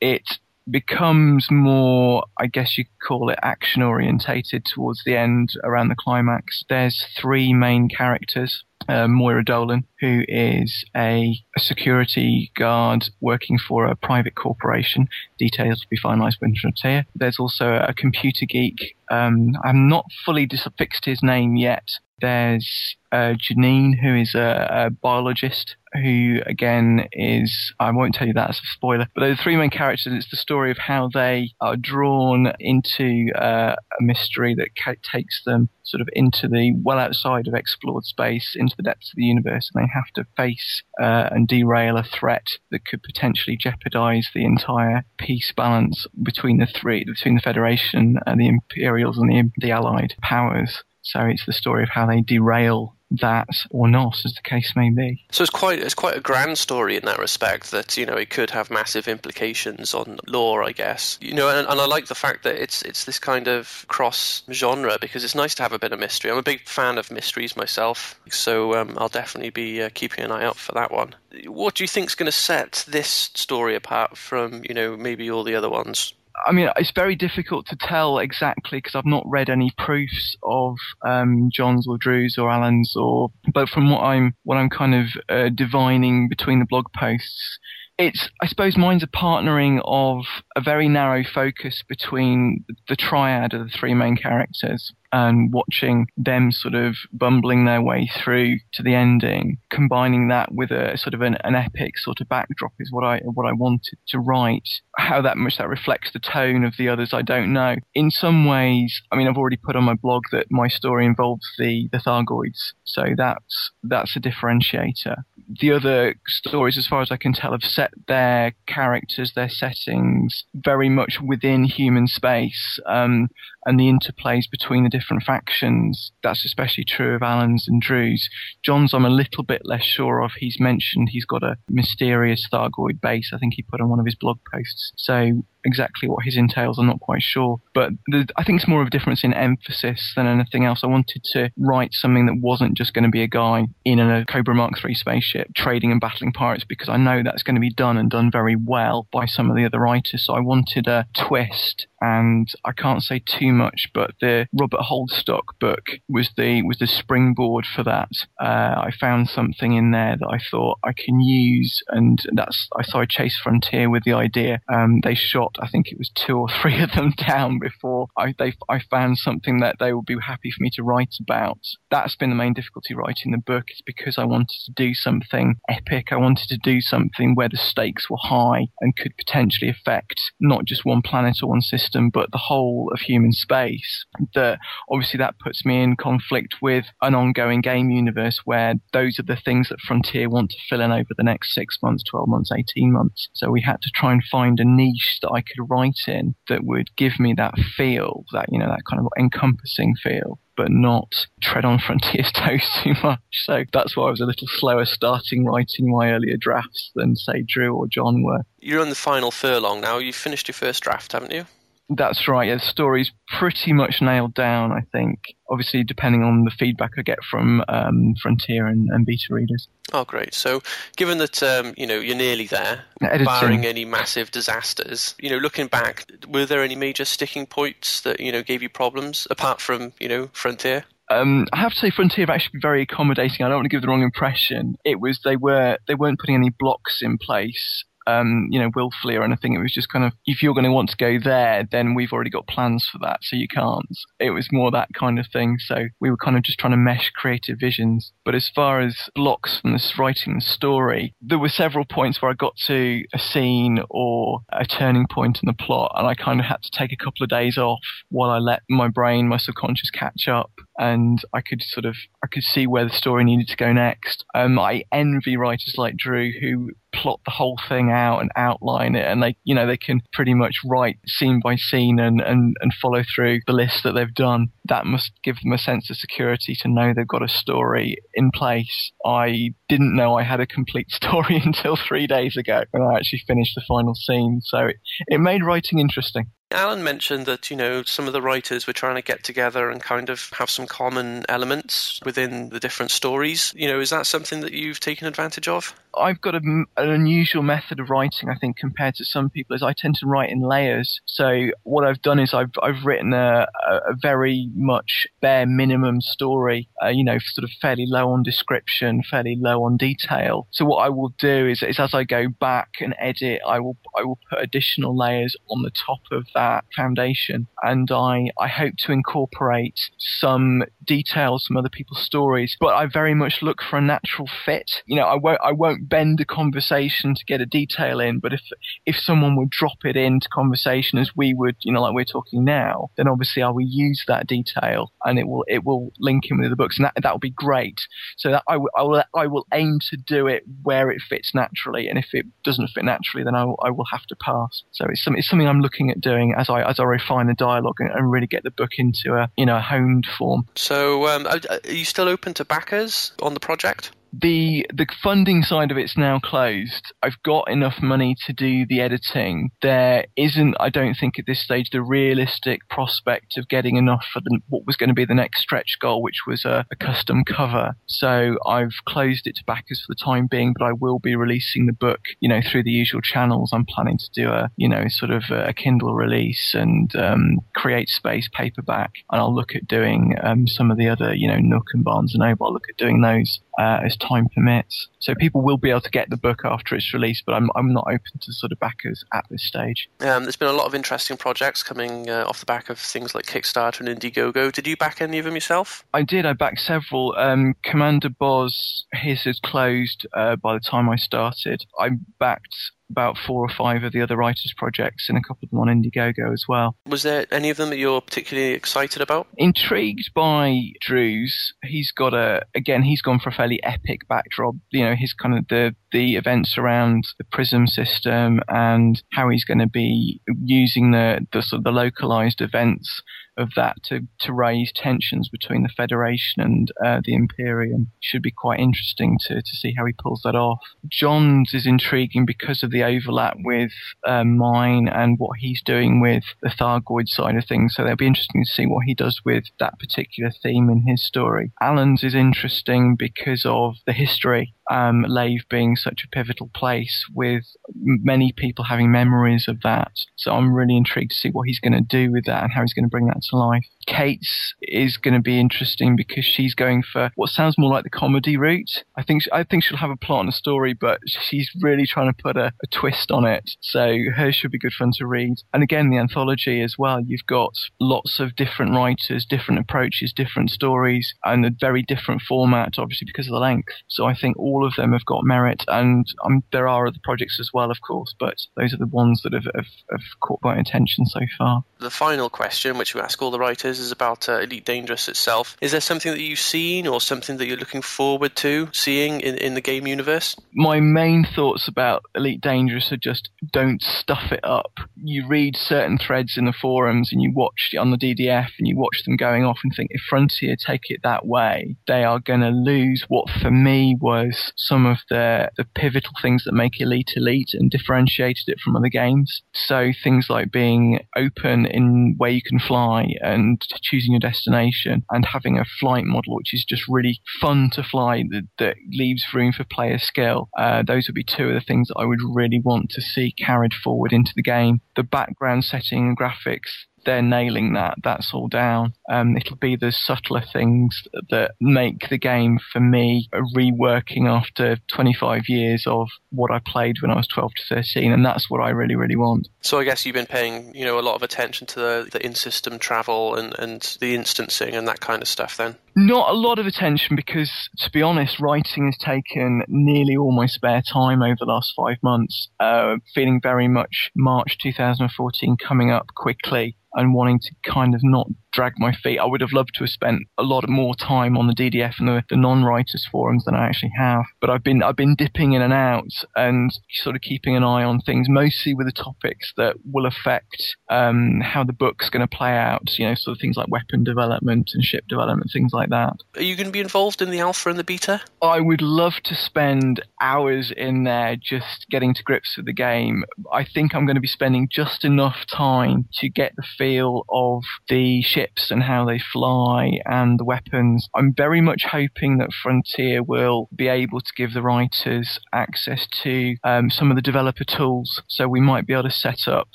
It 0.00 0.38
becomes 0.70 1.50
more, 1.50 2.24
I 2.38 2.46
guess 2.46 2.76
you 2.76 2.84
call 3.06 3.30
it 3.30 3.38
action 3.42 3.82
orientated 3.82 4.64
towards 4.64 5.02
the 5.04 5.16
end 5.16 5.50
around 5.62 5.88
the 5.88 5.96
climax. 5.96 6.64
There's 6.68 7.06
three 7.16 7.52
main 7.52 7.88
characters. 7.88 8.64
Uh, 8.88 9.08
Moira 9.08 9.44
Dolan, 9.44 9.84
who 10.00 10.22
is 10.28 10.84
a, 10.94 11.36
a, 11.56 11.60
security 11.60 12.52
guard 12.54 13.08
working 13.20 13.58
for 13.58 13.84
a 13.86 13.96
private 13.96 14.36
corporation. 14.36 15.08
Details 15.38 15.80
to 15.80 15.88
be 15.88 15.98
finalised 15.98 16.36
when 16.38 16.54
Frontier. 16.54 17.04
There's 17.16 17.40
also 17.40 17.72
a 17.72 17.92
computer 17.94 18.46
geek. 18.46 18.94
Um, 19.10 19.56
I'm 19.64 19.88
not 19.88 20.04
fully 20.24 20.48
fixed 20.78 21.04
his 21.04 21.20
name 21.20 21.56
yet. 21.56 21.88
There's 22.20 22.96
uh, 23.12 23.34
Janine, 23.34 23.98
who 23.98 24.14
is 24.14 24.34
a, 24.34 24.68
a, 24.70 24.90
biologist, 24.90 25.76
who 25.92 26.40
again 26.46 27.08
is, 27.12 27.74
I 27.78 27.90
won't 27.90 28.14
tell 28.14 28.26
you 28.26 28.32
that 28.32 28.50
as 28.50 28.58
a 28.58 28.66
spoiler, 28.66 29.06
but 29.14 29.28
the 29.28 29.36
three 29.36 29.56
main 29.56 29.70
characters. 29.70 30.12
It's 30.12 30.30
the 30.30 30.36
story 30.36 30.70
of 30.70 30.78
how 30.78 31.08
they 31.12 31.50
are 31.60 31.76
drawn 31.76 32.52
into 32.58 33.32
uh, 33.34 33.76
a 33.98 34.02
mystery 34.02 34.54
that 34.54 34.70
takes 35.02 35.44
them 35.44 35.68
sort 35.82 36.00
of 36.00 36.08
into 36.14 36.48
the 36.48 36.72
well 36.82 36.98
outside 36.98 37.46
of 37.46 37.54
explored 37.54 38.04
space, 38.04 38.56
into 38.56 38.76
the 38.76 38.82
depths 38.82 39.10
of 39.10 39.16
the 39.16 39.24
universe, 39.24 39.70
and 39.74 39.84
they 39.84 39.90
have 39.92 40.10
to 40.14 40.26
face 40.36 40.82
uh, 41.00 41.28
and 41.30 41.48
derail 41.48 41.96
a 41.98 42.02
threat 42.02 42.58
that 42.70 42.84
could 42.86 43.02
potentially 43.02 43.56
jeopardize 43.56 44.30
the 44.34 44.44
entire 44.44 45.04
peace 45.18 45.52
balance 45.54 46.06
between 46.22 46.58
the 46.58 46.66
three, 46.66 47.04
between 47.04 47.34
the 47.34 47.40
Federation 47.40 48.18
and 48.26 48.40
the 48.40 48.48
Imperials 48.48 49.18
and 49.18 49.30
the, 49.30 49.50
the 49.58 49.70
Allied 49.70 50.14
powers. 50.22 50.82
So 51.06 51.20
it's 51.20 51.46
the 51.46 51.52
story 51.52 51.84
of 51.84 51.88
how 51.88 52.04
they 52.04 52.20
derail 52.20 52.96
that 53.12 53.48
or 53.70 53.86
not, 53.86 54.20
as 54.24 54.34
the 54.34 54.42
case 54.42 54.74
may 54.74 54.90
be. 54.90 55.24
So 55.30 55.42
it's 55.44 55.50
quite 55.50 55.78
it's 55.78 55.94
quite 55.94 56.16
a 56.16 56.20
grand 56.20 56.58
story 56.58 56.96
in 56.96 57.04
that 57.04 57.20
respect. 57.20 57.70
That 57.70 57.96
you 57.96 58.04
know 58.04 58.14
it 58.14 58.30
could 58.30 58.50
have 58.50 58.70
massive 58.72 59.06
implications 59.06 59.94
on 59.94 60.18
law, 60.26 60.60
I 60.62 60.72
guess. 60.72 61.16
You 61.20 61.32
know, 61.32 61.48
and, 61.48 61.68
and 61.68 61.80
I 61.80 61.86
like 61.86 62.06
the 62.06 62.16
fact 62.16 62.42
that 62.42 62.56
it's 62.56 62.82
it's 62.82 63.04
this 63.04 63.20
kind 63.20 63.46
of 63.46 63.84
cross 63.86 64.42
genre 64.50 64.98
because 65.00 65.22
it's 65.22 65.36
nice 65.36 65.54
to 65.54 65.62
have 65.62 65.72
a 65.72 65.78
bit 65.78 65.92
of 65.92 66.00
mystery. 66.00 66.32
I'm 66.32 66.38
a 66.38 66.42
big 66.42 66.66
fan 66.66 66.98
of 66.98 67.12
mysteries 67.12 67.56
myself, 67.56 68.18
so 68.28 68.74
um, 68.74 68.96
I'll 68.98 69.08
definitely 69.08 69.50
be 69.50 69.82
uh, 69.82 69.90
keeping 69.94 70.24
an 70.24 70.32
eye 70.32 70.44
out 70.44 70.56
for 70.56 70.72
that 70.72 70.90
one. 70.90 71.14
What 71.46 71.76
do 71.76 71.84
you 71.84 71.88
think 71.88 72.08
is 72.08 72.16
going 72.16 72.26
to 72.26 72.32
set 72.32 72.84
this 72.88 73.30
story 73.34 73.76
apart 73.76 74.18
from 74.18 74.64
you 74.64 74.74
know 74.74 74.96
maybe 74.96 75.30
all 75.30 75.44
the 75.44 75.54
other 75.54 75.70
ones? 75.70 76.12
I 76.46 76.52
mean, 76.52 76.68
it's 76.76 76.90
very 76.90 77.16
difficult 77.16 77.66
to 77.66 77.76
tell 77.76 78.18
exactly 78.18 78.78
because 78.78 78.94
I've 78.94 79.06
not 79.06 79.24
read 79.26 79.48
any 79.48 79.72
proofs 79.78 80.36
of 80.42 80.76
um, 81.04 81.50
John's 81.52 81.86
or 81.88 81.98
Drew's 81.98 82.36
or 82.38 82.50
Allen's, 82.50 82.94
or 82.96 83.30
but 83.52 83.68
from 83.68 83.90
what 83.90 84.02
I'm 84.02 84.34
what 84.44 84.56
I'm 84.56 84.70
kind 84.70 84.94
of 84.94 85.06
uh, 85.28 85.48
divining 85.48 86.28
between 86.28 86.58
the 86.58 86.66
blog 86.66 86.86
posts, 86.94 87.58
it's 87.98 88.28
I 88.42 88.46
suppose 88.46 88.76
mine's 88.76 89.02
a 89.02 89.06
partnering 89.06 89.80
of 89.84 90.24
a 90.54 90.60
very 90.60 90.88
narrow 90.88 91.24
focus 91.24 91.82
between 91.88 92.64
the 92.88 92.96
triad 92.96 93.54
of 93.54 93.64
the 93.64 93.78
three 93.78 93.94
main 93.94 94.16
characters 94.16 94.92
and 95.16 95.50
watching 95.50 96.06
them 96.18 96.52
sort 96.52 96.74
of 96.74 96.94
bumbling 97.10 97.64
their 97.64 97.80
way 97.80 98.10
through 98.18 98.58
to 98.74 98.82
the 98.82 98.94
ending, 98.94 99.56
combining 99.70 100.28
that 100.28 100.52
with 100.52 100.70
a 100.70 100.98
sort 100.98 101.14
of 101.14 101.22
an, 101.22 101.38
an 101.42 101.54
epic 101.54 101.96
sort 101.96 102.20
of 102.20 102.28
backdrop 102.28 102.72
is 102.78 102.92
what 102.92 103.02
I 103.02 103.20
what 103.20 103.46
I 103.46 103.52
wanted 103.52 103.98
to 104.08 104.18
write. 104.18 104.68
How 104.98 105.22
that 105.22 105.38
much 105.38 105.56
that 105.56 105.68
reflects 105.68 106.12
the 106.12 106.18
tone 106.18 106.64
of 106.64 106.74
the 106.76 106.90
others, 106.90 107.14
I 107.14 107.22
don't 107.22 107.54
know. 107.54 107.76
In 107.94 108.10
some 108.10 108.44
ways, 108.44 109.00
I 109.10 109.16
mean, 109.16 109.26
I've 109.26 109.38
already 109.38 109.56
put 109.56 109.74
on 109.74 109.84
my 109.84 109.94
blog 109.94 110.24
that 110.32 110.48
my 110.50 110.68
story 110.68 111.06
involves 111.06 111.46
the 111.56 111.88
the 111.92 111.98
Thargoids, 111.98 112.74
so 112.84 113.14
that's 113.16 113.70
that's 113.82 114.16
a 114.16 114.20
differentiator. 114.20 115.24
The 115.48 115.72
other 115.72 116.16
stories, 116.26 116.76
as 116.76 116.86
far 116.86 117.02
as 117.02 117.10
I 117.10 117.16
can 117.16 117.32
tell, 117.32 117.52
have 117.52 117.62
set 117.62 117.92
their 118.08 118.54
characters, 118.66 119.32
their 119.34 119.48
settings 119.48 120.44
very 120.54 120.88
much 120.88 121.20
within 121.20 121.64
human 121.64 122.08
space. 122.08 122.80
Um, 122.86 123.28
and 123.66 123.80
the 123.80 123.92
interplays 123.92 124.48
between 124.48 124.84
the 124.84 124.90
different 124.90 125.24
factions. 125.24 126.12
That's 126.22 126.44
especially 126.44 126.84
true 126.84 127.16
of 127.16 127.22
Allen's 127.22 127.66
and 127.66 127.82
Drew's. 127.82 128.30
John's, 128.62 128.94
I'm 128.94 129.04
a 129.04 129.10
little 129.10 129.42
bit 129.42 129.62
less 129.64 129.82
sure 129.82 130.22
of. 130.22 130.32
He's 130.38 130.60
mentioned 130.60 131.08
he's 131.10 131.24
got 131.24 131.42
a 131.42 131.56
mysterious 131.68 132.48
Thargoid 132.50 133.00
base. 133.00 133.32
I 133.34 133.38
think 133.38 133.54
he 133.54 133.62
put 133.62 133.80
on 133.80 133.88
one 133.88 133.98
of 133.98 134.06
his 134.06 134.14
blog 134.14 134.38
posts. 134.50 134.92
So 134.96 135.42
exactly 135.66 136.08
what 136.08 136.24
his 136.24 136.36
entails, 136.36 136.78
I'm 136.78 136.86
not 136.86 137.00
quite 137.00 137.22
sure. 137.22 137.60
But 137.74 137.90
the, 138.06 138.26
I 138.36 138.44
think 138.44 138.60
it's 138.60 138.68
more 138.68 138.80
of 138.80 138.86
a 138.86 138.90
difference 138.90 139.24
in 139.24 139.34
emphasis 139.34 140.12
than 140.16 140.26
anything 140.26 140.64
else. 140.64 140.80
I 140.82 140.86
wanted 140.86 141.24
to 141.32 141.50
write 141.58 141.92
something 141.92 142.26
that 142.26 142.38
wasn't 142.40 142.76
just 142.76 142.94
going 142.94 143.04
to 143.04 143.10
be 143.10 143.22
a 143.22 143.28
guy 143.28 143.66
in 143.84 143.98
a 143.98 144.24
Cobra 144.24 144.54
Mark 144.54 144.72
III 144.82 144.94
spaceship 144.94 145.54
trading 145.54 145.90
and 145.90 146.00
battling 146.00 146.32
pirates 146.32 146.64
because 146.64 146.88
I 146.88 146.96
know 146.96 147.22
that's 147.22 147.42
going 147.42 147.56
to 147.56 147.60
be 147.60 147.70
done 147.70 147.96
and 147.96 148.10
done 148.10 148.30
very 148.30 148.56
well 148.56 149.08
by 149.12 149.26
some 149.26 149.50
of 149.50 149.56
the 149.56 149.64
other 149.64 149.80
writers. 149.80 150.24
So 150.24 150.34
I 150.34 150.40
wanted 150.40 150.86
a 150.86 151.06
twist 151.16 151.86
and 152.06 152.52
I 152.64 152.72
can't 152.72 153.02
say 153.02 153.18
too 153.18 153.52
much, 153.52 153.88
but 153.92 154.12
the 154.20 154.46
Robert 154.52 154.80
Holdstock 154.80 155.58
book 155.60 155.84
was 156.08 156.30
the 156.36 156.62
was 156.62 156.78
the 156.78 156.86
springboard 156.86 157.66
for 157.66 157.82
that. 157.82 158.10
Uh, 158.40 158.74
I 158.86 158.90
found 159.00 159.28
something 159.28 159.72
in 159.74 159.90
there 159.90 160.16
that 160.18 160.28
I 160.28 160.38
thought 160.50 160.78
I 160.84 160.92
can 160.92 161.20
use, 161.20 161.82
and 161.88 162.18
that's 162.32 162.68
I 162.78 162.82
saw 162.82 163.04
Chase 163.04 163.38
Frontier 163.42 163.90
with 163.90 164.04
the 164.04 164.12
idea. 164.12 164.60
Um, 164.72 165.00
they 165.02 165.14
shot, 165.14 165.56
I 165.60 165.68
think 165.68 165.88
it 165.88 165.98
was 165.98 166.10
two 166.14 166.38
or 166.38 166.48
three 166.48 166.80
of 166.86 166.92
them 166.92 167.12
down 167.16 167.58
before 167.58 168.06
I 168.16 168.34
they 168.38 168.52
I 168.68 168.80
found 168.90 169.18
something 169.18 169.58
that 169.60 169.76
they 169.80 169.92
would 169.92 170.06
be 170.06 170.16
happy 170.24 170.50
for 170.50 170.62
me 170.62 170.70
to 170.74 170.84
write 170.84 171.16
about. 171.20 171.58
That's 171.90 172.16
been 172.16 172.30
the 172.30 172.36
main 172.36 172.54
difficulty 172.54 172.94
writing 172.94 173.32
the 173.32 173.38
book. 173.38 173.64
It's 173.68 173.82
because 173.82 174.16
I 174.18 174.24
wanted 174.24 174.60
to 174.66 174.72
do 174.72 174.94
something 174.94 175.56
epic. 175.68 176.12
I 176.12 176.16
wanted 176.16 176.48
to 176.48 176.58
do 176.58 176.80
something 176.80 177.34
where 177.34 177.48
the 177.48 177.56
stakes 177.56 178.08
were 178.08 178.16
high 178.20 178.68
and 178.80 178.96
could 178.96 179.16
potentially 179.16 179.70
affect 179.70 180.32
not 180.40 180.64
just 180.64 180.84
one 180.84 181.02
planet 181.02 181.38
or 181.42 181.48
one 181.48 181.62
system 181.62 181.95
system, 181.96 182.10
but 182.10 182.30
the 182.32 182.38
whole 182.38 182.90
of 182.92 183.00
human 183.00 183.32
space. 183.32 184.04
That 184.34 184.58
obviously 184.90 185.18
that 185.18 185.38
puts 185.38 185.64
me 185.64 185.82
in 185.82 185.96
conflict 185.96 186.56
with 186.60 186.86
an 187.02 187.14
ongoing 187.14 187.60
game 187.60 187.90
universe 187.90 188.40
where 188.44 188.74
those 188.92 189.18
are 189.18 189.24
the 189.24 189.36
things 189.36 189.68
that 189.68 189.80
Frontier 189.80 190.28
want 190.28 190.50
to 190.50 190.58
fill 190.68 190.80
in 190.80 190.92
over 190.92 191.10
the 191.16 191.24
next 191.24 191.54
six 191.54 191.78
months, 191.82 192.02
12 192.04 192.28
months, 192.28 192.50
18 192.52 192.92
months. 192.92 193.28
So 193.32 193.50
we 193.50 193.62
had 193.62 193.82
to 193.82 193.90
try 193.94 194.12
and 194.12 194.22
find 194.24 194.60
a 194.60 194.64
niche 194.64 195.18
that 195.22 195.30
I 195.30 195.40
could 195.40 195.68
write 195.68 196.00
in 196.06 196.34
that 196.48 196.64
would 196.64 196.94
give 196.96 197.18
me 197.18 197.34
that 197.34 197.58
feel, 197.58 198.24
that, 198.32 198.46
you 198.50 198.58
know, 198.58 198.68
that 198.68 198.84
kind 198.88 199.00
of 199.00 199.08
encompassing 199.18 199.94
feel 200.02 200.38
but 200.56 200.70
not 200.70 201.26
tread 201.42 201.66
on 201.66 201.78
Frontier's 201.86 202.32
toes 202.32 202.66
too 202.82 202.94
much. 203.02 203.20
So 203.32 203.64
that's 203.74 203.94
why 203.94 204.06
I 204.06 204.10
was 204.10 204.22
a 204.22 204.26
little 204.26 204.48
slower 204.48 204.86
starting 204.86 205.44
writing 205.44 205.90
my 205.90 206.12
earlier 206.12 206.38
drafts 206.38 206.92
than, 206.94 207.14
say, 207.14 207.44
Drew 207.46 207.76
or 207.76 207.86
John 207.86 208.22
were. 208.22 208.40
You're 208.58 208.80
on 208.80 208.88
the 208.88 208.94
final 208.94 209.30
furlong 209.30 209.82
now. 209.82 209.98
You've 209.98 210.16
finished 210.16 210.48
your 210.48 210.54
first 210.54 210.82
draft, 210.82 211.12
haven't 211.12 211.32
you? 211.32 211.44
That's 211.88 212.26
right. 212.26 212.48
Yeah, 212.48 212.56
the 212.56 212.60
story's 212.60 213.12
pretty 213.28 213.72
much 213.72 214.02
nailed 214.02 214.34
down, 214.34 214.72
I 214.72 214.80
think. 214.90 215.20
Obviously, 215.48 215.84
depending 215.84 216.24
on 216.24 216.44
the 216.44 216.50
feedback 216.50 216.92
I 216.98 217.02
get 217.02 217.22
from 217.22 217.62
um, 217.68 218.14
Frontier 218.20 218.66
and, 218.66 218.88
and, 218.90 219.06
beta 219.06 219.26
readers. 219.30 219.68
Oh, 219.92 220.04
great! 220.04 220.34
So, 220.34 220.62
given 220.96 221.18
that 221.18 221.40
um, 221.44 221.74
you 221.76 221.86
know 221.86 222.00
you're 222.00 222.16
nearly 222.16 222.48
there, 222.48 222.84
Editing. 223.00 223.24
barring 223.24 223.66
any 223.66 223.84
massive 223.84 224.32
disasters, 224.32 225.14
you 225.20 225.30
know, 225.30 225.36
looking 225.36 225.68
back, 225.68 226.10
were 226.28 226.44
there 226.44 226.62
any 226.62 226.74
major 226.74 227.04
sticking 227.04 227.46
points 227.46 228.00
that 228.00 228.18
you 228.18 228.32
know 228.32 228.42
gave 228.42 228.62
you 228.62 228.68
problems 228.68 229.28
apart 229.30 229.60
from 229.60 229.92
you 230.00 230.08
know 230.08 230.28
Frontier? 230.32 230.84
Um, 231.08 231.46
I 231.52 231.58
have 231.58 231.72
to 231.72 231.78
say, 231.78 231.90
Frontier 231.90 232.26
have 232.26 232.34
actually 232.34 232.54
been 232.54 232.62
very 232.62 232.82
accommodating. 232.82 233.46
I 233.46 233.48
don't 233.48 233.58
want 233.58 233.66
to 233.66 233.68
give 233.68 233.82
the 233.82 233.86
wrong 233.86 234.02
impression. 234.02 234.76
It 234.84 234.98
was 234.98 235.20
they 235.24 235.36
were 235.36 235.78
they 235.86 235.94
weren't 235.94 236.18
putting 236.18 236.34
any 236.34 236.50
blocks 236.50 237.00
in 237.00 237.16
place 237.16 237.84
um, 238.06 238.48
you 238.50 238.58
know, 238.58 238.70
willfully 238.74 239.16
or 239.16 239.22
anything. 239.22 239.54
It 239.54 239.60
was 239.60 239.72
just 239.72 239.88
kind 239.88 240.04
of, 240.04 240.12
if 240.26 240.42
you're 240.42 240.54
going 240.54 240.64
to 240.64 240.72
want 240.72 240.90
to 240.90 240.96
go 240.96 241.18
there, 241.18 241.66
then 241.70 241.94
we've 241.94 242.12
already 242.12 242.30
got 242.30 242.46
plans 242.46 242.88
for 242.90 242.98
that, 242.98 243.20
so 243.22 243.36
you 243.36 243.48
can't. 243.48 243.86
It 244.18 244.30
was 244.30 244.48
more 244.52 244.70
that 244.70 244.90
kind 244.94 245.18
of 245.18 245.26
thing. 245.32 245.58
So 245.58 245.86
we 246.00 246.10
were 246.10 246.16
kind 246.16 246.36
of 246.36 246.42
just 246.42 246.58
trying 246.58 246.72
to 246.72 246.76
mesh 246.76 247.10
creative 247.10 247.58
visions. 247.58 248.12
But 248.24 248.34
as 248.34 248.48
far 248.48 248.80
as 248.80 249.08
blocks 249.14 249.60
from 249.60 249.72
this 249.72 249.98
writing 249.98 250.34
the 250.34 250.40
story, 250.40 251.14
there 251.20 251.38
were 251.38 251.48
several 251.48 251.84
points 251.84 252.20
where 252.20 252.30
I 252.30 252.34
got 252.34 252.56
to 252.66 253.04
a 253.12 253.18
scene 253.18 253.82
or 253.90 254.40
a 254.52 254.64
turning 254.64 255.06
point 255.06 255.40
in 255.42 255.46
the 255.46 255.52
plot, 255.52 255.92
and 255.96 256.06
I 256.06 256.14
kind 256.14 256.40
of 256.40 256.46
had 256.46 256.62
to 256.62 256.70
take 256.70 256.92
a 256.92 256.96
couple 256.96 257.22
of 257.22 257.28
days 257.28 257.58
off 257.58 257.80
while 258.10 258.30
I 258.30 258.38
let 258.38 258.62
my 258.68 258.88
brain, 258.88 259.28
my 259.28 259.36
subconscious 259.36 259.90
catch 259.90 260.28
up 260.28 260.50
and 260.78 261.22
I 261.32 261.40
could 261.40 261.62
sort 261.62 261.84
of 261.84 261.96
I 262.22 262.26
could 262.26 262.42
see 262.42 262.66
where 262.66 262.84
the 262.84 262.90
story 262.90 263.24
needed 263.24 263.48
to 263.48 263.56
go 263.56 263.72
next. 263.72 264.24
Um, 264.34 264.58
I 264.58 264.84
envy 264.92 265.36
writers 265.36 265.74
like 265.76 265.96
Drew 265.96 266.32
who 266.40 266.72
plot 266.96 267.20
the 267.24 267.30
whole 267.30 267.58
thing 267.68 267.90
out 267.90 268.20
and 268.20 268.30
outline 268.36 268.94
it 268.94 269.04
and 269.04 269.22
they 269.22 269.36
you 269.44 269.54
know 269.54 269.66
they 269.66 269.76
can 269.76 270.00
pretty 270.12 270.34
much 270.34 270.56
write 270.64 270.98
scene 271.06 271.40
by 271.42 271.56
scene 271.56 271.98
and, 271.98 272.20
and, 272.20 272.56
and 272.60 272.72
follow 272.74 273.02
through 273.02 273.40
the 273.46 273.52
list 273.52 273.82
that 273.84 273.92
they've 273.92 274.14
done. 274.14 274.48
That 274.64 274.86
must 274.86 275.12
give 275.22 275.36
them 275.42 275.52
a 275.52 275.58
sense 275.58 275.90
of 275.90 275.96
security 275.96 276.54
to 276.56 276.68
know 276.68 276.92
they've 276.92 277.06
got 277.06 277.22
a 277.22 277.28
story 277.28 277.98
in 278.14 278.30
place. 278.30 278.92
I 279.04 279.50
didn't 279.68 279.96
know 279.96 280.16
i 280.16 280.22
had 280.22 280.40
a 280.40 280.46
complete 280.46 280.90
story 281.00 281.40
until 281.44 281.76
three 281.76 282.06
days 282.06 282.36
ago 282.36 282.62
when 282.70 282.82
i 282.82 282.94
actually 282.94 283.22
finished 283.26 283.54
the 283.54 283.62
final 283.66 283.94
scene 283.94 284.40
so 284.42 284.66
it, 284.66 284.76
it 285.08 285.18
made 285.18 285.44
writing 285.44 285.78
interesting 285.78 286.30
Allen 286.52 286.84
mentioned 286.84 287.26
that, 287.26 287.50
you 287.50 287.56
know, 287.56 287.82
some 287.82 288.06
of 288.06 288.12
the 288.12 288.22
writers 288.22 288.68
were 288.68 288.72
trying 288.72 288.94
to 288.94 289.02
get 289.02 289.24
together 289.24 289.68
and 289.68 289.82
kind 289.82 290.08
of 290.08 290.30
have 290.38 290.48
some 290.48 290.66
common 290.66 291.24
elements 291.28 291.98
within 292.04 292.50
the 292.50 292.60
different 292.60 292.92
stories. 292.92 293.52
You 293.56 293.66
know, 293.66 293.80
is 293.80 293.90
that 293.90 294.06
something 294.06 294.40
that 294.42 294.52
you've 294.52 294.78
taken 294.78 295.08
advantage 295.08 295.48
of? 295.48 295.74
I've 295.98 296.20
got 296.20 296.36
a, 296.36 296.38
an 296.38 296.66
unusual 296.76 297.42
method 297.42 297.80
of 297.80 297.90
writing, 297.90 298.28
I 298.28 298.36
think, 298.36 298.58
compared 298.58 298.94
to 298.96 299.04
some 299.04 299.28
people, 299.28 299.56
is 299.56 299.62
I 299.62 299.72
tend 299.72 299.96
to 299.96 300.06
write 300.06 300.30
in 300.30 300.40
layers. 300.40 301.00
So 301.06 301.48
what 301.64 301.84
I've 301.84 302.02
done 302.02 302.20
is 302.20 302.32
I've, 302.32 302.52
I've 302.62 302.84
written 302.84 303.12
a, 303.12 303.48
a 303.68 303.94
very 304.00 304.48
much 304.54 305.08
bare 305.20 305.46
minimum 305.46 306.00
story, 306.00 306.68
uh, 306.80 306.88
you 306.88 307.02
know, 307.02 307.18
sort 307.18 307.44
of 307.44 307.50
fairly 307.60 307.86
low 307.86 308.10
on 308.10 308.22
description, 308.22 309.02
fairly 309.02 309.36
low 309.40 309.64
on 309.64 309.76
detail. 309.76 310.46
So 310.52 310.64
what 310.64 310.84
I 310.84 310.90
will 310.90 311.14
do 311.18 311.48
is, 311.48 311.62
is 311.62 311.80
as 311.80 311.92
I 311.92 312.04
go 312.04 312.28
back 312.28 312.74
and 312.80 312.94
edit, 313.00 313.40
I 313.44 313.58
will, 313.58 313.76
I 313.98 314.04
will 314.04 314.20
put 314.30 314.40
additional 314.40 314.96
layers 314.96 315.34
on 315.50 315.62
the 315.62 315.70
top 315.70 316.00
of 316.12 316.26
that 316.36 316.64
foundation. 316.76 317.48
And 317.62 317.90
I, 317.90 318.30
I 318.38 318.46
hope 318.46 318.74
to 318.84 318.92
incorporate 318.92 319.90
some 319.98 320.62
details 320.84 321.46
from 321.46 321.56
other 321.56 321.68
people's 321.68 322.02
stories, 322.02 322.56
but 322.60 322.74
I 322.74 322.86
very 322.86 323.14
much 323.14 323.42
look 323.42 323.62
for 323.62 323.78
a 323.78 323.80
natural 323.80 324.28
fit. 324.44 324.82
You 324.86 324.96
know, 324.96 325.06
I 325.06 325.16
won't, 325.16 325.40
I 325.42 325.52
won't 325.52 325.88
bend 325.88 326.20
a 326.20 326.24
conversation 326.24 327.14
to 327.14 327.24
get 327.24 327.40
a 327.40 327.46
detail 327.46 328.00
in, 328.00 328.20
but 328.20 328.32
if, 328.32 328.42
if 328.84 328.96
someone 328.96 329.36
would 329.36 329.50
drop 329.50 329.78
it 329.84 329.96
into 329.96 330.28
conversation 330.28 330.98
as 330.98 331.10
we 331.16 331.34
would, 331.34 331.56
you 331.62 331.72
know, 331.72 331.82
like 331.82 331.94
we're 331.94 332.04
talking 332.04 332.44
now, 332.44 332.90
then 332.96 333.08
obviously 333.08 333.42
I 333.42 333.50
will 333.50 333.66
use 333.66 334.04
that 334.06 334.26
detail 334.26 334.92
and 335.04 335.18
it 335.18 335.26
will, 335.26 335.44
it 335.48 335.64
will 335.64 335.90
link 335.98 336.24
in 336.30 336.38
with 336.38 336.50
the 336.50 336.56
books 336.56 336.76
and 336.76 336.84
that, 336.84 336.94
that 337.02 337.12
will 337.12 337.18
be 337.18 337.30
great. 337.30 337.88
So 338.16 338.30
that 338.30 338.44
I, 338.46 338.54
w- 338.54 338.70
I 338.76 338.82
will, 338.82 339.04
I 339.14 339.26
will 339.26 339.46
aim 339.54 339.78
to 339.90 339.96
do 339.96 340.26
it 340.26 340.44
where 340.62 340.90
it 340.90 341.00
fits 341.00 341.34
naturally. 341.34 341.88
And 341.88 341.98
if 341.98 342.08
it 342.12 342.26
doesn't 342.44 342.68
fit 342.68 342.84
naturally, 342.84 343.24
then 343.24 343.34
I 343.34 343.44
will, 343.44 343.58
I 343.64 343.70
will 343.70 343.86
have 343.90 344.06
to 344.06 344.16
pass. 344.16 344.62
So 344.72 344.86
it's, 344.90 345.02
some, 345.02 345.16
it's 345.16 345.28
something 345.28 345.48
I'm 345.48 345.60
looking 345.60 345.90
at 345.90 346.00
doing 346.00 346.25
as 346.34 346.48
I 346.48 346.62
as 346.62 346.80
I 346.80 346.84
refine 346.84 347.26
the 347.26 347.34
dialogue 347.34 347.76
and, 347.80 347.90
and 347.90 348.10
really 348.10 348.26
get 348.26 348.42
the 348.42 348.50
book 348.50 348.72
into 348.78 349.14
a 349.14 349.30
you 349.36 349.46
know 349.46 349.58
honed 349.58 350.06
form. 350.06 350.46
So, 350.56 351.06
um, 351.08 351.26
are 351.26 351.60
you 351.68 351.84
still 351.84 352.08
open 352.08 352.34
to 352.34 352.44
backers 352.44 353.12
on 353.22 353.34
the 353.34 353.40
project? 353.40 353.92
The 354.20 354.66
the 354.72 354.86
funding 355.02 355.42
side 355.42 355.70
of 355.70 355.78
it's 355.78 355.96
now 355.96 356.18
closed. 356.18 356.92
I've 357.02 357.22
got 357.22 357.50
enough 357.50 357.82
money 357.82 358.16
to 358.26 358.32
do 358.32 358.66
the 358.66 358.80
editing. 358.80 359.50
There 359.62 360.06
isn't, 360.16 360.56
I 360.58 360.68
don't 360.68 360.94
think 360.94 361.18
at 361.18 361.26
this 361.26 361.40
stage, 361.40 361.70
the 361.70 361.82
realistic 361.82 362.68
prospect 362.68 363.36
of 363.36 363.48
getting 363.48 363.76
enough 363.76 364.06
for 364.12 364.20
the, 364.20 364.40
what 364.48 364.66
was 364.66 364.76
going 364.76 364.88
to 364.88 364.94
be 364.94 365.04
the 365.04 365.14
next 365.14 365.40
stretch 365.40 365.78
goal, 365.80 366.02
which 366.02 366.20
was 366.26 366.44
a, 366.44 366.66
a, 366.70 366.76
custom 366.76 367.24
cover. 367.24 367.74
So 367.86 368.36
I've 368.46 368.74
closed 368.86 369.26
it 369.26 369.36
to 369.36 369.44
backers 369.44 369.80
for 369.80 369.86
the 369.88 370.02
time 370.02 370.28
being, 370.28 370.54
but 370.56 370.64
I 370.64 370.72
will 370.72 370.98
be 370.98 371.16
releasing 371.16 371.66
the 371.66 371.72
book, 371.72 372.00
you 372.20 372.28
know, 372.28 372.40
through 372.40 372.62
the 372.62 372.70
usual 372.70 373.00
channels. 373.00 373.50
I'm 373.52 373.66
planning 373.66 373.98
to 373.98 374.10
do 374.14 374.30
a, 374.30 374.50
you 374.56 374.68
know, 374.68 374.84
sort 374.88 375.10
of 375.10 375.24
a 375.30 375.52
Kindle 375.52 375.94
release 375.94 376.54
and 376.54 376.94
um, 376.96 377.38
CreateSpace 377.56 378.30
paperback, 378.32 378.92
and 379.10 379.20
I'll 379.20 379.34
look 379.34 379.54
at 379.54 379.66
doing 379.66 380.14
um, 380.22 380.46
some 380.46 380.70
of 380.70 380.78
the 380.78 380.88
other, 380.88 381.14
you 381.14 381.28
know, 381.28 381.38
Nook 381.38 381.66
and 381.72 381.84
Barnes 381.84 382.14
and 382.14 382.20
Noble. 382.20 382.46
I'll 382.46 382.52
look 382.52 382.68
at 382.68 382.76
doing 382.76 383.00
those 383.00 383.40
uh, 383.58 383.80
as 383.84 383.96
time 383.96 384.28
permits. 384.34 384.88
So 384.98 385.14
people 385.14 385.42
will 385.42 385.56
be 385.56 385.70
able 385.70 385.80
to 385.82 385.90
get 385.90 386.10
the 386.10 386.16
book 386.16 386.42
after 386.44 386.74
it's 386.74 386.92
released, 386.92 387.24
but 387.26 387.34
I'm 387.34 387.50
I'm 387.54 387.72
not 387.72 387.84
open 387.86 388.18
to 388.20 388.32
sort 388.32 388.52
of 388.52 388.58
backers 388.58 389.04
at 389.12 389.24
this 389.30 389.42
stage. 389.42 389.88
Um, 390.00 390.24
there's 390.24 390.36
been 390.36 390.48
a 390.48 390.52
lot 390.52 390.66
of 390.66 390.74
interesting 390.74 391.16
projects 391.16 391.62
coming 391.62 392.10
uh, 392.10 392.24
off 392.26 392.40
the 392.40 392.46
back 392.46 392.70
of 392.70 392.78
things 392.78 393.14
like 393.14 393.26
Kickstarter 393.26 393.80
and 393.80 393.88
Indiegogo. 393.88 394.52
Did 394.52 394.66
you 394.66 394.76
back 394.76 395.00
any 395.00 395.18
of 395.18 395.24
them 395.24 395.34
yourself? 395.34 395.84
I 395.94 396.02
did. 396.02 396.26
I 396.26 396.32
backed 396.32 396.60
several. 396.60 397.14
Um, 397.16 397.54
Commander 397.62 398.08
Boz, 398.08 398.86
his 398.92 399.26
is 399.26 399.40
closed 399.40 400.06
uh, 400.12 400.36
by 400.36 400.54
the 400.54 400.60
time 400.60 400.88
I 400.88 400.96
started. 400.96 401.64
I 401.78 401.90
backed 402.18 402.54
about 402.90 403.16
four 403.18 403.44
or 403.44 403.48
five 403.48 403.82
of 403.82 403.92
the 403.92 404.00
other 404.00 404.16
writers' 404.16 404.54
projects 404.56 405.08
and 405.08 405.18
a 405.18 405.20
couple 405.20 405.44
of 405.44 405.50
them 405.50 405.60
on 405.60 405.68
Indiegogo 405.68 406.32
as 406.32 406.44
well. 406.48 406.76
Was 406.86 407.02
there 407.02 407.26
any 407.30 407.50
of 407.50 407.56
them 407.56 407.70
that 407.70 407.78
you're 407.78 408.00
particularly 408.00 408.52
excited 408.52 409.02
about? 409.02 409.26
Intrigued 409.36 410.12
by 410.14 410.72
Drew's. 410.80 411.54
He's 411.64 411.90
got 411.90 412.14
a 412.14 412.42
again. 412.54 412.82
He's 412.82 413.02
gone 413.02 413.18
for 413.18 413.30
a 413.30 413.34
fairly 413.34 413.62
epic 413.62 414.08
backdrop. 414.08 414.54
You 414.70 414.84
know, 414.84 414.94
his 414.94 415.12
kind 415.12 415.36
of 415.36 415.48
the 415.48 415.74
the 415.92 416.16
events 416.16 416.58
around 416.58 417.06
the 417.18 417.24
prism 417.24 417.66
system 417.66 418.40
and 418.48 419.02
how 419.12 419.28
he's 419.28 419.44
going 419.44 419.58
to 419.58 419.68
be 419.68 420.20
using 420.42 420.90
the 420.90 421.26
the 421.32 421.42
sort 421.42 421.60
of 421.60 421.64
the 421.64 421.72
localized 421.72 422.40
events 422.40 423.02
of 423.36 423.50
that 423.56 423.82
to, 423.84 424.00
to 424.20 424.32
raise 424.32 424.72
tensions 424.72 425.28
between 425.28 425.62
the 425.62 425.68
Federation 425.68 426.42
and 426.42 426.72
uh, 426.84 427.00
the 427.04 427.14
Imperium 427.14 427.90
should 428.00 428.22
be 428.22 428.30
quite 428.30 428.60
interesting 428.60 429.18
to, 429.26 429.42
to 429.42 429.56
see 429.56 429.74
how 429.76 429.84
he 429.84 429.92
pulls 429.92 430.22
that 430.24 430.34
off. 430.34 430.60
John's 430.88 431.52
is 431.54 431.66
intriguing 431.66 432.26
because 432.26 432.62
of 432.62 432.70
the 432.70 432.82
overlap 432.82 433.36
with 433.40 433.72
uh, 434.06 434.24
mine 434.24 434.88
and 434.88 435.18
what 435.18 435.38
he's 435.38 435.62
doing 435.62 436.00
with 436.00 436.24
the 436.42 436.48
Thargoid 436.48 437.08
side 437.08 437.36
of 437.36 437.44
things, 437.44 437.74
so 437.74 437.84
it'll 437.84 437.96
be 437.96 438.06
interesting 438.06 438.44
to 438.44 438.50
see 438.50 438.66
what 438.66 438.84
he 438.86 438.94
does 438.94 439.22
with 439.24 439.44
that 439.58 439.78
particular 439.78 440.30
theme 440.30 440.70
in 440.70 440.86
his 440.86 441.04
story. 441.04 441.52
Allen's 441.60 442.02
is 442.02 442.14
interesting 442.14 442.96
because 442.96 443.44
of 443.44 443.76
the 443.86 443.92
history 443.92 444.54
um, 444.70 445.04
Lave 445.08 445.48
being 445.48 445.76
such 445.76 446.04
a 446.04 446.08
pivotal 446.08 446.50
place 446.54 447.04
with 447.14 447.44
many 447.74 448.32
people 448.32 448.64
having 448.64 448.90
memories 448.90 449.48
of 449.48 449.60
that. 449.62 449.92
So 450.16 450.32
I'm 450.32 450.52
really 450.52 450.76
intrigued 450.76 451.12
to 451.12 451.16
see 451.16 451.30
what 451.30 451.46
he's 451.46 451.60
going 451.60 451.72
to 451.72 451.80
do 451.80 452.10
with 452.10 452.24
that 452.24 452.42
and 452.42 452.52
how 452.52 452.62
he's 452.62 452.72
going 452.72 452.84
to 452.84 452.90
bring 452.90 453.06
that 453.06 453.22
life. 453.32 453.64
Kate's 453.86 454.54
is 454.62 454.96
going 454.96 455.14
to 455.14 455.20
be 455.20 455.38
interesting 455.38 455.94
because 455.94 456.24
she's 456.24 456.54
going 456.54 456.82
for 456.82 457.10
what 457.14 457.30
sounds 457.30 457.56
more 457.56 457.70
like 457.70 457.84
the 457.84 457.90
comedy 457.90 458.36
route. 458.36 458.84
I 458.96 459.02
think 459.02 459.22
I 459.32 459.44
think 459.44 459.62
she'll 459.62 459.76
have 459.78 459.90
a 459.90 459.96
plot 459.96 460.20
and 460.20 460.28
a 460.28 460.32
story, 460.32 460.74
but 460.74 461.00
she's 461.06 461.50
really 461.60 461.86
trying 461.86 462.12
to 462.12 462.22
put 462.22 462.36
a, 462.36 462.52
a 462.62 462.66
twist 462.72 463.10
on 463.10 463.24
it. 463.24 463.50
So 463.60 463.96
hers 464.14 464.34
should 464.34 464.50
be 464.50 464.58
good 464.58 464.72
fun 464.72 464.90
to 464.96 465.06
read. 465.06 465.36
And 465.54 465.62
again, 465.62 465.90
the 465.90 465.98
anthology 465.98 466.62
as 466.62 466.76
well. 466.76 467.00
You've 467.00 467.26
got 467.26 467.56
lots 467.80 468.18
of 468.18 468.34
different 468.34 468.72
writers, 468.72 469.24
different 469.24 469.60
approaches, 469.60 470.12
different 470.12 470.50
stories, 470.50 471.14
and 471.24 471.46
a 471.46 471.50
very 471.50 471.82
different 471.82 472.22
format, 472.22 472.78
obviously 472.78 473.04
because 473.04 473.28
of 473.28 473.32
the 473.32 473.38
length. 473.38 473.72
So 473.88 474.06
I 474.06 474.14
think 474.14 474.36
all 474.36 474.66
of 474.66 474.74
them 474.74 474.92
have 474.92 475.04
got 475.04 475.24
merit 475.24 475.64
and 475.68 476.06
um, 476.24 476.42
there 476.52 476.68
are 476.68 476.86
other 476.86 476.98
projects 477.02 477.38
as 477.40 477.50
well, 477.52 477.70
of 477.70 477.80
course, 477.80 478.14
but 478.18 478.46
those 478.56 478.72
are 478.72 478.78
the 478.78 478.86
ones 478.86 479.22
that 479.22 479.32
have, 479.32 479.46
have, 479.54 479.66
have 479.90 480.00
caught 480.20 480.40
my 480.42 480.56
attention 480.56 481.06
so 481.06 481.20
far. 481.38 481.64
The 481.78 481.90
final 481.90 482.30
question, 482.30 482.78
which 482.78 482.94
we 482.94 483.00
ask 483.00 483.15
all 483.22 483.30
the 483.30 483.38
writers, 483.38 483.78
is 483.78 483.92
about 483.92 484.28
uh, 484.28 484.40
Elite 484.40 484.64
Dangerous 484.64 485.08
itself. 485.08 485.56
Is 485.60 485.72
there 485.72 485.80
something 485.80 486.12
that 486.12 486.20
you've 486.20 486.38
seen 486.38 486.86
or 486.86 487.00
something 487.00 487.36
that 487.36 487.46
you're 487.46 487.56
looking 487.56 487.82
forward 487.82 488.36
to 488.36 488.68
seeing 488.72 489.20
in, 489.20 489.36
in 489.36 489.54
the 489.54 489.60
game 489.60 489.86
universe? 489.86 490.36
My 490.54 490.80
main 490.80 491.24
thoughts 491.24 491.68
about 491.68 492.02
Elite 492.14 492.40
Dangerous 492.40 492.92
are 492.92 492.96
just 492.96 493.30
don't 493.52 493.82
stuff 493.82 494.32
it 494.32 494.40
up. 494.42 494.78
You 495.02 495.26
read 495.26 495.56
certain 495.56 495.98
threads 495.98 496.36
in 496.36 496.44
the 496.44 496.52
forums 496.52 497.12
and 497.12 497.22
you 497.22 497.32
watch 497.32 497.70
it 497.72 497.78
on 497.78 497.90
the 497.90 497.96
DDF 497.96 498.50
and 498.58 498.66
you 498.66 498.76
watch 498.76 499.04
them 499.04 499.16
going 499.16 499.44
off 499.44 499.58
and 499.62 499.72
think 499.74 499.90
if 499.92 500.02
Frontier 500.08 500.56
take 500.56 500.90
it 500.90 501.00
that 501.02 501.26
way, 501.26 501.76
they 501.86 502.04
are 502.04 502.18
going 502.18 502.40
to 502.40 502.48
lose 502.48 503.04
what 503.08 503.28
for 503.40 503.50
me 503.50 503.96
was 504.00 504.52
some 504.56 504.86
of 504.86 504.98
the, 505.08 505.50
the 505.56 505.64
pivotal 505.74 506.12
things 506.20 506.44
that 506.44 506.52
make 506.52 506.80
Elite 506.80 507.12
Elite 507.16 507.54
and 507.54 507.70
differentiated 507.70 508.48
it 508.48 508.60
from 508.60 508.76
other 508.76 508.88
games. 508.88 509.42
So 509.52 509.92
things 510.02 510.28
like 510.28 510.50
being 510.50 511.00
open 511.16 511.66
in 511.66 512.14
where 512.16 512.30
you 512.30 512.42
can 512.42 512.58
fly 512.58 513.05
and 513.20 513.60
choosing 513.82 514.12
your 514.12 514.20
destination 514.20 515.04
and 515.10 515.26
having 515.26 515.58
a 515.58 515.64
flight 515.64 516.04
model 516.04 516.36
which 516.36 516.54
is 516.54 516.64
just 516.64 516.84
really 516.88 517.20
fun 517.40 517.70
to 517.70 517.82
fly 517.82 518.24
that, 518.30 518.48
that 518.58 518.76
leaves 518.90 519.24
room 519.34 519.52
for 519.52 519.64
player 519.64 519.98
skill. 519.98 520.48
Uh, 520.56 520.82
those 520.82 521.06
would 521.06 521.14
be 521.14 521.24
two 521.24 521.48
of 521.48 521.54
the 521.54 521.60
things 521.60 521.88
that 521.88 521.98
I 521.98 522.04
would 522.04 522.20
really 522.22 522.60
want 522.60 522.90
to 522.90 523.00
see 523.00 523.32
carried 523.32 523.74
forward 523.74 524.12
into 524.12 524.32
the 524.34 524.42
game. 524.42 524.80
The 524.96 525.02
background 525.02 525.64
setting 525.64 526.08
and 526.08 526.18
graphics 526.18 526.86
they're 527.06 527.22
nailing 527.22 527.72
that. 527.72 527.94
That's 528.02 528.34
all 528.34 528.48
down. 528.48 528.92
Um, 529.08 529.36
it'll 529.36 529.56
be 529.56 529.76
the 529.76 529.92
subtler 529.92 530.42
things 530.42 531.04
that 531.30 531.52
make 531.60 532.10
the 532.10 532.18
game 532.18 532.58
for 532.72 532.80
me 532.80 533.28
a 533.32 533.40
reworking 533.56 534.28
after 534.28 534.76
25 534.88 535.48
years 535.48 535.86
of 535.86 536.08
what 536.30 536.50
I 536.50 536.58
played 536.58 536.96
when 537.00 537.10
I 537.10 537.16
was 537.16 537.28
12 537.28 537.54
to 537.54 537.74
13, 537.74 538.12
and 538.12 538.26
that's 538.26 538.50
what 538.50 538.60
I 538.60 538.70
really, 538.70 538.96
really 538.96 539.16
want. 539.16 539.48
So 539.62 539.78
I 539.78 539.84
guess 539.84 540.04
you've 540.04 540.14
been 540.14 540.26
paying, 540.26 540.74
you 540.74 540.84
know, 540.84 540.98
a 540.98 541.00
lot 541.00 541.14
of 541.14 541.22
attention 541.22 541.66
to 541.68 541.80
the, 541.80 542.08
the 542.12 542.24
in-system 542.24 542.78
travel 542.78 543.36
and, 543.36 543.54
and 543.58 543.96
the 544.00 544.14
instancing 544.14 544.74
and 544.74 544.86
that 544.88 545.00
kind 545.00 545.22
of 545.22 545.28
stuff. 545.28 545.56
Then 545.56 545.76
not 545.96 546.28
a 546.28 546.34
lot 546.34 546.58
of 546.58 546.66
attention 546.66 547.16
because, 547.16 547.70
to 547.78 547.90
be 547.90 548.02
honest, 548.02 548.38
writing 548.38 548.84
has 548.84 548.98
taken 548.98 549.62
nearly 549.66 550.14
all 550.14 550.30
my 550.30 550.44
spare 550.44 550.82
time 550.82 551.22
over 551.22 551.36
the 551.38 551.46
last 551.46 551.72
five 551.74 551.96
months. 552.02 552.48
Uh, 552.60 552.96
feeling 553.14 553.40
very 553.42 553.66
much 553.66 554.10
March 554.14 554.58
2014 554.58 555.56
coming 555.56 555.90
up 555.90 556.08
quickly 556.14 556.76
and 556.92 557.14
wanting 557.14 557.40
to 557.40 557.50
kind 557.64 557.94
of 557.94 558.02
not 558.04 558.28
drag 558.56 558.72
my 558.78 558.92
feet. 558.92 559.18
I 559.18 559.26
would 559.26 559.42
have 559.42 559.52
loved 559.52 559.74
to 559.74 559.84
have 559.84 559.90
spent 559.90 560.22
a 560.38 560.42
lot 560.42 560.66
more 560.68 560.94
time 560.96 561.36
on 561.36 561.46
the 561.46 561.54
DDF 561.54 561.98
and 561.98 562.08
the, 562.08 562.24
the 562.30 562.36
non-writers 562.36 563.06
forums 563.12 563.44
than 563.44 563.54
I 563.54 563.66
actually 563.66 563.92
have. 563.96 564.24
But 564.40 564.48
I've 564.48 564.64
been 564.64 564.82
I've 564.82 564.96
been 564.96 565.14
dipping 565.14 565.52
in 565.52 565.60
and 565.60 565.74
out 565.74 566.10
and 566.34 566.76
sort 566.90 567.14
of 567.14 567.22
keeping 567.22 567.54
an 567.54 567.62
eye 567.62 567.84
on 567.84 568.00
things, 568.00 568.28
mostly 568.28 568.74
with 568.74 568.86
the 568.86 568.92
topics 568.92 569.52
that 569.58 569.76
will 569.92 570.06
affect 570.06 570.76
um, 570.88 571.40
how 571.42 571.62
the 571.64 571.74
book's 571.74 572.08
going 572.08 572.26
to 572.26 572.36
play 572.36 572.56
out. 572.56 572.98
You 572.98 573.06
know, 573.06 573.14
sort 573.14 573.36
of 573.36 573.40
things 573.40 573.58
like 573.58 573.68
weapon 573.68 574.02
development 574.04 574.70
and 574.72 574.82
ship 574.82 575.04
development, 575.06 575.50
things 575.52 575.72
like 575.72 575.90
that. 575.90 576.14
Are 576.36 576.42
you 576.42 576.56
going 576.56 576.66
to 576.66 576.72
be 576.72 576.80
involved 576.80 577.20
in 577.20 577.30
the 577.30 577.40
alpha 577.40 577.68
and 577.68 577.78
the 577.78 577.84
beta? 577.84 578.22
I 578.40 578.60
would 578.60 578.80
love 578.80 579.16
to 579.24 579.34
spend 579.34 580.02
hours 580.20 580.72
in 580.74 581.04
there 581.04 581.36
just 581.36 581.86
getting 581.90 582.14
to 582.14 582.22
grips 582.22 582.56
with 582.56 582.64
the 582.64 582.72
game. 582.72 583.24
I 583.52 583.64
think 583.64 583.94
I'm 583.94 584.06
going 584.06 584.16
to 584.16 584.20
be 584.20 584.26
spending 584.26 584.68
just 584.70 585.04
enough 585.04 585.44
time 585.46 586.08
to 586.14 586.30
get 586.30 586.56
the 586.56 586.62
feel 586.62 587.26
of 587.28 587.62
the 587.88 588.22
ship 588.22 588.45
ships 588.46 588.70
and 588.70 588.82
how 588.82 589.04
they 589.04 589.18
fly 589.18 589.98
and 590.04 590.38
the 590.38 590.44
weapons. 590.44 591.08
I'm 591.14 591.32
very 591.34 591.60
much 591.60 591.84
hoping 591.84 592.38
that 592.38 592.52
Frontier 592.52 593.22
will 593.22 593.68
be 593.74 593.88
able 593.88 594.20
to 594.20 594.32
give 594.36 594.52
the 594.52 594.62
writers 594.62 595.38
access 595.52 596.06
to 596.22 596.56
um, 596.64 596.90
some 596.90 597.10
of 597.10 597.16
the 597.16 597.22
developer 597.22 597.64
tools. 597.64 598.22
So 598.28 598.48
we 598.48 598.60
might 598.60 598.86
be 598.86 598.92
able 598.92 599.04
to 599.04 599.10
set 599.10 599.48
up 599.48 599.68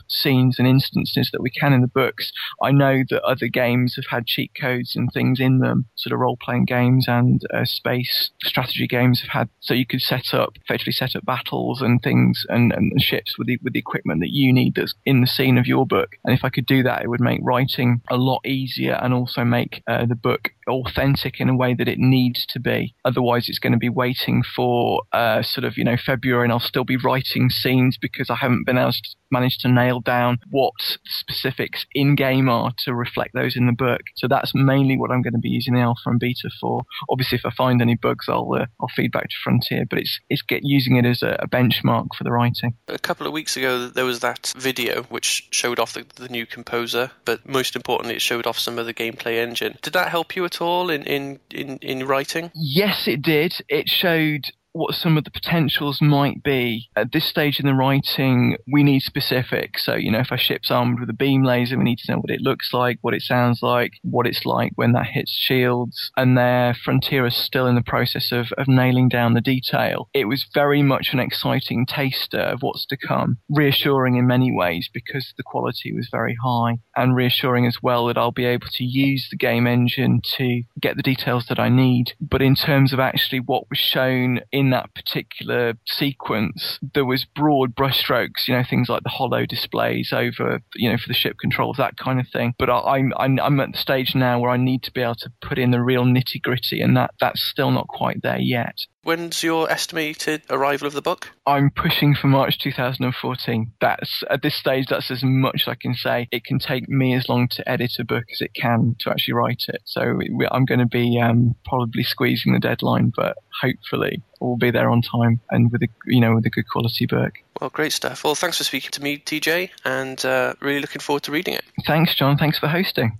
scenes 0.08 0.60
and 0.60 0.68
instances 0.68 1.30
that 1.32 1.42
we 1.42 1.50
can 1.50 1.74
in 1.74 1.82
the 1.82 1.88
books. 1.88 2.32
I 2.62 2.72
know 2.72 3.04
that 3.10 3.24
other 3.24 3.48
games 3.48 3.96
have 3.96 4.06
had 4.10 4.28
cheat 4.28 4.52
codes 4.60 4.96
and 4.96 5.10
things 5.12 5.40
in 5.40 5.60
them, 5.60 5.86
sort 5.96 6.14
of 6.14 6.20
role 6.20 6.38
playing 6.38 6.66
games 6.66 7.06
and 7.08 7.42
uh, 7.54 7.66
space 7.66 8.32
strategy 8.44 8.88
games 8.88 9.22
have 9.22 9.30
had. 9.30 9.50
So 9.60 9.74
you 9.74 9.86
could 9.86 10.02
set 10.02 10.34
up, 10.34 10.54
effectively 10.64 10.94
set 10.94 11.16
up 11.16 11.26
battles 11.26 11.82
and 11.82 12.02
things 12.02 12.46
and, 12.50 12.72
and 12.72 13.02
ships 13.02 13.38
with 13.38 13.48
the, 13.48 13.58
with 13.64 13.74
the 13.74 13.80
equipment 13.80 14.22
that 14.22 14.32
you 14.32 14.54
need 14.54 14.76
that's 14.76 14.96
in 15.06 15.22
the 15.22 15.28
scene 15.28 15.58
of 15.58 15.68
your 15.68 15.86
book. 15.86 16.16
And 16.24 16.34
if 16.34 16.44
I 16.44 16.50
could 16.50 16.66
do 16.66 16.84
that, 16.84 17.04
it 17.04 17.10
would 17.10 17.22
make 17.22 17.40
writing 17.42 18.02
a 18.10 18.18
lot 18.18 18.42
easier 18.46 18.61
easier 18.62 18.94
and 19.02 19.14
also 19.14 19.44
make 19.44 19.82
uh, 19.88 20.06
the 20.06 20.16
book 20.16 20.50
authentic 20.68 21.40
in 21.40 21.50
a 21.50 21.56
way 21.56 21.74
that 21.74 21.88
it 21.88 22.00
needs 22.00 22.46
to 22.48 22.60
be. 22.60 22.96
Otherwise, 23.06 23.50
it's 23.50 23.60
going 23.60 23.74
to 23.74 23.80
be 23.80 23.90
waiting 23.90 24.44
for 24.44 25.04
uh, 25.12 25.42
sort 25.42 25.66
of, 25.66 25.78
you 25.78 25.84
know, 25.84 25.98
February 25.98 26.46
and 26.46 26.52
I'll 26.52 26.60
still 26.60 26.84
be 26.84 26.98
writing 26.98 27.50
scenes 27.50 27.98
because 27.98 28.30
I 28.30 28.36
haven't 28.36 28.66
been 28.66 28.78
able 28.78 28.92
to 28.92 29.16
manage 29.32 29.58
to 29.60 29.70
nail 29.70 30.02
down 30.02 30.40
what 30.50 30.74
specifics 31.06 31.86
in 31.94 32.16
game 32.16 32.50
are 32.50 32.72
to 32.80 32.94
reflect 32.94 33.34
those 33.34 33.56
in 33.56 33.66
the 33.66 33.72
book. 33.72 34.02
So 34.16 34.28
that's 34.28 34.54
mainly 34.54 34.98
what 34.98 35.12
I'm 35.12 35.22
going 35.22 35.34
to 35.34 35.40
be 35.40 35.50
using 35.50 35.74
the 35.74 35.82
alpha 35.82 36.10
and 36.10 36.20
beta 36.20 36.50
for. 36.60 36.84
Obviously, 37.10 37.38
if 37.38 37.46
I 37.46 37.52
find 37.52 37.82
any 37.82 37.96
bugs, 37.96 38.26
I'll 38.28 38.52
uh, 38.54 38.66
I'll 38.80 38.90
feed 38.90 39.12
back 39.12 39.30
to 39.30 39.36
Frontier, 39.44 39.86
but 39.90 40.00
it's 40.00 40.20
it's 40.30 40.42
get 40.42 40.62
using 40.64 40.98
it 40.98 41.06
as 41.06 41.24
a, 41.24 41.38
a, 41.40 41.48
benchmark 41.48 42.08
for 42.18 42.24
the 42.24 42.32
writing. 42.32 42.76
A 42.88 43.00
couple 43.00 43.26
of 43.26 43.34
weeks 43.34 43.56
ago, 43.56 43.88
there 43.88 44.06
was 44.06 44.20
that 44.20 44.54
video 44.58 45.04
which 45.04 45.48
showed 45.52 45.80
off 45.80 45.94
the, 45.94 46.06
the 46.16 46.30
new 46.30 46.46
composer, 46.46 47.12
but 47.26 47.48
most 47.48 47.76
importantly, 47.76 48.16
it 48.16 48.22
showed 48.22 48.46
off 48.46 48.51
some 48.60 48.80
of 48.80 48.86
the 48.86 48.94
gameplay 48.94 49.36
engine. 49.36 49.78
Did 49.82 49.94
that 49.94 50.10
help 50.10 50.36
you 50.36 50.46
at 50.46 50.62
all 50.62 50.90
in 50.90 51.04
in 51.04 51.40
in, 51.52 51.78
in 51.78 52.08
writing? 52.08 52.52
Yes, 52.56 53.08
it 53.08 53.22
did. 53.22 53.54
It 53.70 53.90
showed 53.90 54.46
what 54.74 54.96
some 54.96 55.18
of 55.18 55.24
the 55.24 55.32
potentials 55.32 56.02
might 56.02 56.44
be. 56.44 56.90
At 56.96 57.12
this 57.12 57.26
stage 57.26 57.60
in 57.60 57.66
the 57.66 57.74
writing, 57.74 58.58
we 58.72 58.84
need 58.84 59.02
specifics. 59.02 59.86
So, 59.86 59.96
you 59.96 60.12
know, 60.12 60.20
if 60.20 60.32
a 60.32 60.38
ship's 60.38 60.72
armed 60.72 61.00
with 61.00 61.10
a 61.10 61.14
beam 61.14 61.44
laser, 61.44 61.78
we 61.78 61.84
need 61.84 62.00
to 62.00 62.12
know 62.12 62.20
what 62.20 62.32
it 62.32 62.42
looks 62.42 62.74
like, 62.74 62.98
what 63.02 63.14
it 63.14 63.22
sounds 63.22 63.62
like, 63.62 63.94
what 64.04 64.28
it's 64.28 64.46
like 64.46 64.72
when 64.76 64.94
that 64.94 65.08
hits 65.08 65.32
shields. 65.32 66.12
And 66.16 66.38
there, 66.38 66.74
Frontier 66.74 67.26
is 67.26 67.36
still 67.36 67.68
in 67.68 67.76
the 67.76 67.82
process 67.82 68.32
of, 68.32 68.52
of 68.58 68.68
nailing 68.68 69.10
down 69.10 69.34
the 69.34 69.42
detail. 69.42 70.10
It 70.14 70.26
was 70.26 70.46
very 70.54 70.84
much 70.84 71.10
an 71.14 71.20
exciting 71.20 71.86
taster 71.86 72.40
of 72.40 72.62
what's 72.62 72.86
to 72.88 72.98
come, 72.98 73.38
reassuring 73.50 74.16
in 74.16 74.28
many 74.28 74.52
ways 74.52 74.90
because 74.94 75.34
the 75.38 75.44
quality 75.44 75.94
was 75.94 76.08
very 76.12 76.38
high, 76.42 76.80
and 76.96 77.16
reassuring 77.16 77.66
as 77.66 77.78
well 77.82 78.08
that 78.08 78.18
I'll 78.18 78.32
be 78.32 78.46
able 78.46 78.68
to 78.72 78.84
use 78.84 79.28
the 79.30 79.38
game 79.38 79.68
engine 79.68 80.22
to 80.38 80.64
get 80.80 80.96
the 80.96 81.04
details 81.04 81.48
that 81.48 81.60
I 81.60 81.70
need. 81.70 82.14
But 82.22 82.42
in 82.42 82.56
terms 82.56 82.94
of 82.94 83.00
actually 83.00 83.40
what 83.40 83.70
was 83.70 83.80
shown 83.80 84.42
in 84.52 84.61
in 84.62 84.70
that 84.70 84.94
particular 84.94 85.74
sequence, 85.88 86.78
there 86.94 87.04
was 87.04 87.26
broad 87.26 87.76
brushstrokes, 87.76 88.48
you 88.48 88.54
know, 88.54 88.64
things 88.64 88.90
like 88.90 89.02
the 89.02 89.10
holo 89.10 89.44
displays 89.44 90.14
over, 90.14 90.62
you 90.76 90.88
know, 90.88 90.98
for 90.98 91.08
the 91.08 91.16
ship 91.16 91.38
controls, 91.42 91.78
that 91.78 91.98
kind 91.98 92.20
of 92.20 92.28
thing. 92.28 92.54
But 92.60 92.70
I, 92.70 93.00
am 93.00 93.12
I'm, 93.18 93.40
I'm 93.40 93.60
at 93.60 93.72
the 93.72 93.78
stage 93.80 94.14
now 94.14 94.40
where 94.40 94.52
I 94.52 94.58
need 94.58 94.84
to 94.84 94.92
be 94.92 95.02
able 95.02 95.16
to 95.16 95.32
put 95.42 95.58
in 95.58 95.72
the 95.72 95.82
real 95.82 96.06
nitty 96.06 96.44
gritty, 96.44 96.80
and 96.80 96.96
that 96.96 97.16
that's 97.20 97.42
still 97.42 97.72
not 97.72 97.88
quite 97.88 98.22
there 98.22 98.40
yet. 98.40 98.86
When's 99.04 99.42
your 99.42 99.72
estimated 99.72 100.44
arrival 100.52 100.86
of 100.86 100.94
the 100.94 101.02
book? 101.02 101.32
I'm 101.48 101.72
pushing 101.72 102.14
for 102.14 102.28
March 102.28 102.60
2014. 102.60 103.72
That's 103.82 104.24
at 104.30 104.44
this 104.44 104.54
stage. 104.54 104.86
That's 104.90 105.10
as 105.10 105.24
much 105.24 105.64
as 105.64 105.68
I 105.68 105.76
can 105.76 105.96
say. 105.96 106.28
It 106.32 106.44
can 106.44 106.60
take 106.60 106.88
me 106.88 107.16
as 107.16 107.28
long 107.28 107.48
to 107.50 107.68
edit 107.68 107.96
a 107.98 108.04
book 108.04 108.26
as 108.32 108.42
it 108.42 108.54
can 108.54 108.96
to 109.00 109.10
actually 109.10 109.34
write 109.34 109.66
it. 109.70 109.82
So 109.86 110.20
I'm 110.52 110.66
going 110.66 110.80
to 110.80 110.86
be 110.86 111.20
um, 111.20 111.56
probably 111.66 112.04
squeezing 112.04 112.54
the 112.54 112.60
deadline, 112.60 113.12
but 113.16 113.38
hopefully 113.60 114.22
we'll 114.40 114.58
be 114.58 114.70
there 114.70 114.92
on 114.92 115.02
time 115.02 115.40
and 115.50 115.72
with 115.72 115.82
a 115.82 115.88
you 116.06 116.20
know 116.20 116.36
with 116.36 116.46
a 116.46 116.52
good 116.52 116.70
quality 116.70 117.08
book. 117.08 117.34
Well, 117.60 117.72
great 117.72 117.94
stuff. 117.94 118.24
Well, 118.24 118.36
thanks 118.36 118.60
for 118.60 118.64
speaking 118.64 118.92
to 118.92 119.02
me, 119.02 119.18
TJ, 119.18 119.72
and 119.84 120.24
uh, 120.24 120.54
really 120.60 120.80
looking 120.80 121.02
forward 121.02 121.24
to 121.24 121.32
reading 121.32 121.56
it. 121.56 121.64
Thanks, 121.88 122.14
John. 122.14 122.38
Thanks 122.38 122.60
for 122.60 122.68
hosting. 122.68 123.18